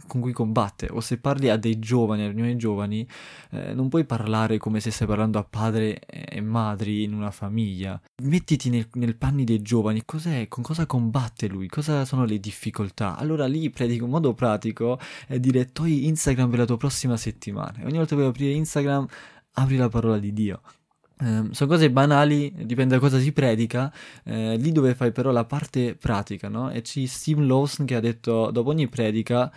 con 0.07 0.21
cui 0.21 0.31
combatte, 0.31 0.87
o 0.91 0.99
se 0.99 1.17
parli 1.17 1.49
a 1.49 1.57
dei 1.57 1.79
giovani, 1.79 2.23
a 2.23 2.27
riunioni 2.27 2.55
giovani, 2.55 3.07
eh, 3.51 3.73
non 3.73 3.89
puoi 3.89 4.05
parlare 4.05 4.57
come 4.57 4.79
se 4.79 4.91
stai 4.91 5.07
parlando 5.07 5.39
a 5.39 5.43
padre 5.43 5.99
e 5.99 6.41
madri 6.41 7.03
in 7.03 7.13
una 7.13 7.31
famiglia. 7.31 7.99
Mettiti 8.23 8.69
nel, 8.69 8.87
nel 8.93 9.15
panni 9.15 9.43
dei 9.43 9.61
giovani, 9.61 10.03
cos'è, 10.05 10.47
con 10.47 10.63
cosa 10.63 10.85
combatte 10.85 11.47
lui, 11.47 11.67
cosa 11.67 12.05
sono 12.05 12.25
le 12.25 12.39
difficoltà. 12.39 13.17
Allora 13.17 13.45
lì 13.47 13.69
predico 13.69 14.05
in 14.05 14.11
modo 14.11 14.33
pratico 14.33 14.99
e 15.27 15.39
dire 15.39 15.71
togli 15.71 16.05
Instagram 16.05 16.49
per 16.49 16.59
la 16.59 16.65
tua 16.65 16.77
prossima 16.77 17.17
settimana. 17.17 17.79
Ogni 17.83 17.97
volta 17.97 18.09
che 18.09 18.21
vuoi 18.21 18.27
aprire 18.27 18.51
Instagram, 18.51 19.05
apri 19.53 19.77
la 19.77 19.89
parola 19.89 20.17
di 20.17 20.33
Dio. 20.33 20.61
Eh, 21.21 21.49
sono 21.51 21.69
cose 21.69 21.91
banali, 21.91 22.53
dipende 22.65 22.95
da 22.95 23.01
cosa 23.01 23.19
si 23.19 23.31
predica, 23.33 23.91
eh, 24.23 24.55
lì 24.55 24.71
dove 24.71 24.95
fai 24.95 25.11
però 25.11 25.31
la 25.31 25.45
parte 25.45 25.95
pratica, 25.95 26.47
no? 26.47 26.69
E 26.71 26.81
c'è 26.81 27.05
Steve 27.05 27.43
Lawson 27.43 27.85
che 27.85 27.95
ha 27.95 27.99
detto 27.99 28.51
dopo 28.51 28.69
ogni 28.69 28.87
predica 28.87 29.51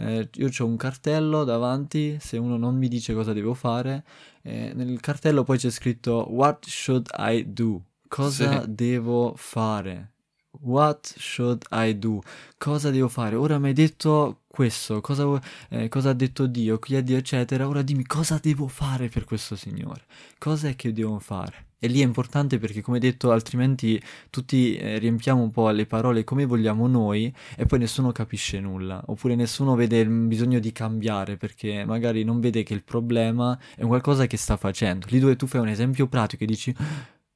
eh, 0.00 0.28
io 0.32 0.48
ho 0.56 0.64
un 0.64 0.76
cartello 0.76 1.42
davanti, 1.42 2.18
se 2.20 2.36
uno 2.36 2.56
non 2.56 2.76
mi 2.76 2.86
dice 2.86 3.14
cosa 3.14 3.32
devo 3.32 3.52
fare, 3.52 4.04
eh, 4.42 4.72
nel 4.72 5.00
cartello 5.00 5.42
poi 5.42 5.58
c'è 5.58 5.70
scritto 5.70 6.26
What 6.30 6.66
should 6.68 7.08
I 7.16 7.52
do? 7.52 7.82
Cosa 8.06 8.62
sì. 8.62 8.74
devo 8.74 9.34
fare? 9.36 10.12
What 10.60 11.14
should 11.18 11.64
I 11.72 11.98
do? 11.98 12.22
Cosa 12.56 12.90
devo 12.90 13.08
fare? 13.08 13.34
Ora 13.34 13.58
mi 13.58 13.68
hai 13.68 13.72
detto 13.74 14.42
questo, 14.58 15.00
cosa, 15.00 15.40
eh, 15.68 15.88
cosa, 15.88 16.10
ha 16.10 16.14
detto 16.14 16.48
Dio, 16.48 16.80
chi 16.80 16.96
è 16.96 17.02
Dio, 17.04 17.16
eccetera. 17.16 17.68
Ora 17.68 17.80
dimmi 17.80 18.04
cosa 18.04 18.40
devo 18.42 18.66
fare 18.66 19.08
per 19.08 19.22
questo 19.22 19.54
Signore. 19.54 20.02
Cosa 20.36 20.66
è 20.66 20.74
che 20.74 20.92
devo 20.92 21.20
fare? 21.20 21.66
E 21.78 21.86
lì 21.86 22.00
è 22.00 22.04
importante 22.04 22.58
perché, 22.58 22.80
come 22.80 22.98
detto, 22.98 23.30
altrimenti 23.30 24.02
tutti 24.30 24.74
eh, 24.74 24.98
riempiamo 24.98 25.40
un 25.40 25.52
po' 25.52 25.70
le 25.70 25.86
parole 25.86 26.24
come 26.24 26.44
vogliamo 26.44 26.88
noi 26.88 27.32
e 27.56 27.66
poi 27.66 27.78
nessuno 27.78 28.10
capisce 28.10 28.58
nulla. 28.58 29.00
Oppure 29.06 29.36
nessuno 29.36 29.76
vede 29.76 30.00
il 30.00 30.08
bisogno 30.10 30.58
di 30.58 30.72
cambiare 30.72 31.36
perché 31.36 31.84
magari 31.84 32.24
non 32.24 32.40
vede 32.40 32.64
che 32.64 32.74
il 32.74 32.82
problema 32.82 33.56
è 33.76 33.84
qualcosa 33.84 34.26
che 34.26 34.36
sta 34.36 34.56
facendo. 34.56 35.06
Lì 35.10 35.20
dove 35.20 35.36
tu 35.36 35.46
fai 35.46 35.60
un 35.60 35.68
esempio 35.68 36.08
pratico 36.08 36.42
e 36.42 36.46
dici, 36.48 36.74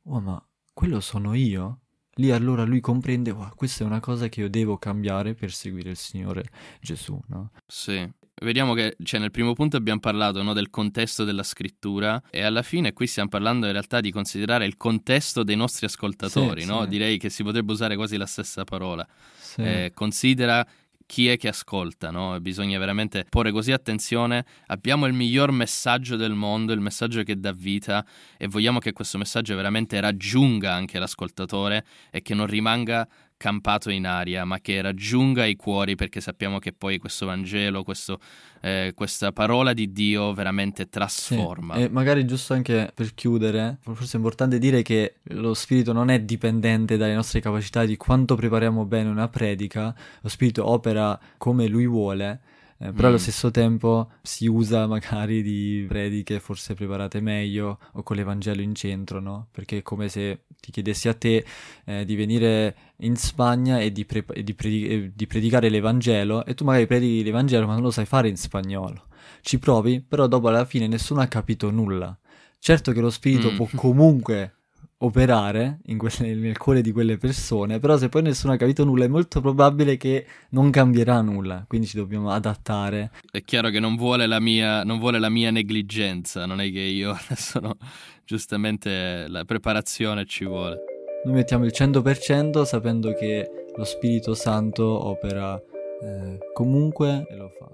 oh 0.06 0.20
ma 0.20 0.44
quello 0.72 0.98
sono 0.98 1.34
io? 1.34 1.81
Lì 2.16 2.30
allora 2.30 2.64
lui 2.64 2.80
comprende, 2.80 3.30
wow, 3.30 3.50
questa 3.54 3.84
è 3.84 3.86
una 3.86 4.00
cosa 4.00 4.28
che 4.28 4.40
io 4.40 4.50
devo 4.50 4.76
cambiare 4.76 5.34
per 5.34 5.52
seguire 5.52 5.90
il 5.90 5.96
Signore 5.96 6.44
Gesù, 6.80 7.18
no? 7.28 7.50
Sì. 7.66 8.20
Vediamo 8.42 8.74
che 8.74 8.96
cioè, 9.04 9.20
nel 9.20 9.30
primo 9.30 9.52
punto 9.52 9.76
abbiamo 9.76 10.00
parlato 10.00 10.42
no, 10.42 10.52
del 10.52 10.68
contesto 10.68 11.22
della 11.22 11.44
scrittura 11.44 12.20
e 12.28 12.42
alla 12.42 12.62
fine 12.62 12.92
qui 12.92 13.06
stiamo 13.06 13.28
parlando 13.28 13.66
in 13.66 13.72
realtà 13.72 14.00
di 14.00 14.10
considerare 14.10 14.66
il 14.66 14.76
contesto 14.76 15.44
dei 15.44 15.54
nostri 15.54 15.86
ascoltatori, 15.86 16.62
sì, 16.62 16.66
no? 16.66 16.82
sì. 16.82 16.88
direi 16.88 17.18
che 17.18 17.30
si 17.30 17.44
potrebbe 17.44 17.72
usare 17.72 17.94
quasi 17.94 18.16
la 18.16 18.26
stessa 18.26 18.64
parola. 18.64 19.06
Sì. 19.38 19.62
Eh, 19.62 19.92
considera 19.94 20.66
chi 21.12 21.28
è 21.28 21.36
che 21.36 21.48
ascolta, 21.48 22.10
no? 22.10 22.40
Bisogna 22.40 22.78
veramente 22.78 23.26
porre 23.28 23.52
così 23.52 23.70
attenzione. 23.70 24.46
Abbiamo 24.68 25.04
il 25.04 25.12
miglior 25.12 25.50
messaggio 25.50 26.16
del 26.16 26.32
mondo, 26.32 26.72
il 26.72 26.80
messaggio 26.80 27.22
che 27.22 27.38
dà 27.38 27.52
vita 27.52 28.02
e 28.38 28.48
vogliamo 28.48 28.78
che 28.78 28.94
questo 28.94 29.18
messaggio 29.18 29.54
veramente 29.54 30.00
raggiunga 30.00 30.72
anche 30.72 30.98
l'ascoltatore 30.98 31.84
e 32.10 32.22
che 32.22 32.32
non 32.32 32.46
rimanga 32.46 33.06
campato 33.42 33.90
in 33.90 34.06
aria, 34.06 34.44
ma 34.44 34.60
che 34.60 34.80
raggiunga 34.80 35.44
i 35.44 35.56
cuori 35.56 35.96
perché 35.96 36.20
sappiamo 36.20 36.60
che 36.60 36.72
poi 36.72 36.98
questo 36.98 37.26
Vangelo, 37.26 37.82
questo, 37.82 38.20
eh, 38.60 38.92
questa 38.94 39.32
parola 39.32 39.72
di 39.72 39.90
Dio 39.90 40.32
veramente 40.32 40.88
trasforma. 40.88 41.74
Sì. 41.74 41.82
E 41.82 41.88
magari 41.88 42.24
giusto 42.24 42.54
anche 42.54 42.92
per 42.94 43.14
chiudere, 43.14 43.78
forse 43.80 44.12
è 44.12 44.16
importante 44.16 44.60
dire 44.60 44.82
che 44.82 45.16
lo 45.24 45.54
Spirito 45.54 45.92
non 45.92 46.08
è 46.08 46.20
dipendente 46.20 46.96
dalle 46.96 47.14
nostre 47.14 47.40
capacità 47.40 47.84
di 47.84 47.96
quanto 47.96 48.36
prepariamo 48.36 48.84
bene 48.84 49.10
una 49.10 49.26
predica, 49.26 49.92
lo 50.20 50.28
Spirito 50.28 50.68
opera 50.68 51.18
come 51.36 51.66
Lui 51.66 51.88
vuole 51.88 52.40
eh, 52.82 52.92
però 52.92 53.06
mm. 53.06 53.10
allo 53.10 53.18
stesso 53.18 53.52
tempo 53.52 54.10
si 54.22 54.48
usa 54.48 54.88
magari 54.88 55.40
di 55.40 55.84
prediche 55.86 56.40
forse 56.40 56.74
preparate 56.74 57.20
meglio 57.20 57.78
o 57.92 58.02
con 58.02 58.16
l'Evangelo 58.16 58.60
in 58.60 58.74
centro, 58.74 59.20
no? 59.20 59.46
Perché 59.52 59.78
è 59.78 59.82
come 59.82 60.08
se 60.08 60.46
ti 60.60 60.72
chiedessi 60.72 61.08
a 61.08 61.14
te 61.14 61.44
eh, 61.84 62.04
di 62.04 62.16
venire 62.16 62.76
in 62.98 63.14
Spagna 63.14 63.78
e 63.78 63.92
di, 63.92 64.04
pre- 64.04 64.24
e 64.32 64.42
di, 64.42 64.54
predi- 64.54 65.12
di 65.14 65.26
predicare 65.28 65.68
l'Evangelo 65.68 66.44
e 66.44 66.54
tu 66.54 66.64
magari 66.64 66.86
predichi 66.86 67.22
l'Evangelo 67.22 67.66
ma 67.66 67.74
non 67.74 67.82
lo 67.82 67.92
sai 67.92 68.04
fare 68.04 68.28
in 68.28 68.36
spagnolo. 68.36 69.06
Ci 69.42 69.60
provi, 69.60 70.00
però 70.00 70.26
dopo 70.26 70.48
alla 70.48 70.64
fine 70.64 70.88
nessuno 70.88 71.20
ha 71.20 71.26
capito 71.26 71.70
nulla. 71.70 72.16
Certo 72.58 72.90
che 72.90 73.00
lo 73.00 73.10
Spirito 73.10 73.52
mm. 73.52 73.56
può 73.56 73.68
comunque 73.76 74.61
operare 75.02 75.80
quelle, 75.96 76.34
nel 76.34 76.58
cuore 76.58 76.80
di 76.80 76.92
quelle 76.92 77.16
persone, 77.16 77.78
però 77.78 77.96
se 77.96 78.08
poi 78.08 78.22
nessuno 78.22 78.52
ha 78.52 78.56
capito 78.56 78.84
nulla 78.84 79.04
è 79.04 79.08
molto 79.08 79.40
probabile 79.40 79.96
che 79.96 80.26
non 80.50 80.70
cambierà 80.70 81.20
nulla, 81.20 81.64
quindi 81.66 81.86
ci 81.86 81.96
dobbiamo 81.96 82.30
adattare. 82.30 83.10
È 83.30 83.42
chiaro 83.42 83.70
che 83.70 83.80
non 83.80 83.96
vuole 83.96 84.26
la 84.26 84.40
mia, 84.40 84.84
vuole 84.84 85.18
la 85.18 85.28
mia 85.28 85.50
negligenza, 85.50 86.46
non 86.46 86.60
è 86.60 86.70
che 86.70 86.80
io 86.80 87.10
adesso 87.18 87.60
no, 87.60 87.76
giustamente 88.24 89.26
la 89.28 89.44
preparazione 89.44 90.24
ci 90.24 90.44
vuole. 90.44 90.78
Noi 91.24 91.34
mettiamo 91.34 91.64
il 91.64 91.72
100% 91.74 92.64
sapendo 92.64 93.12
che 93.14 93.48
lo 93.74 93.84
Spirito 93.84 94.34
Santo 94.34 94.84
opera 94.84 95.56
eh, 95.56 96.38
comunque 96.52 97.26
e 97.28 97.36
lo 97.36 97.48
fa. 97.48 97.68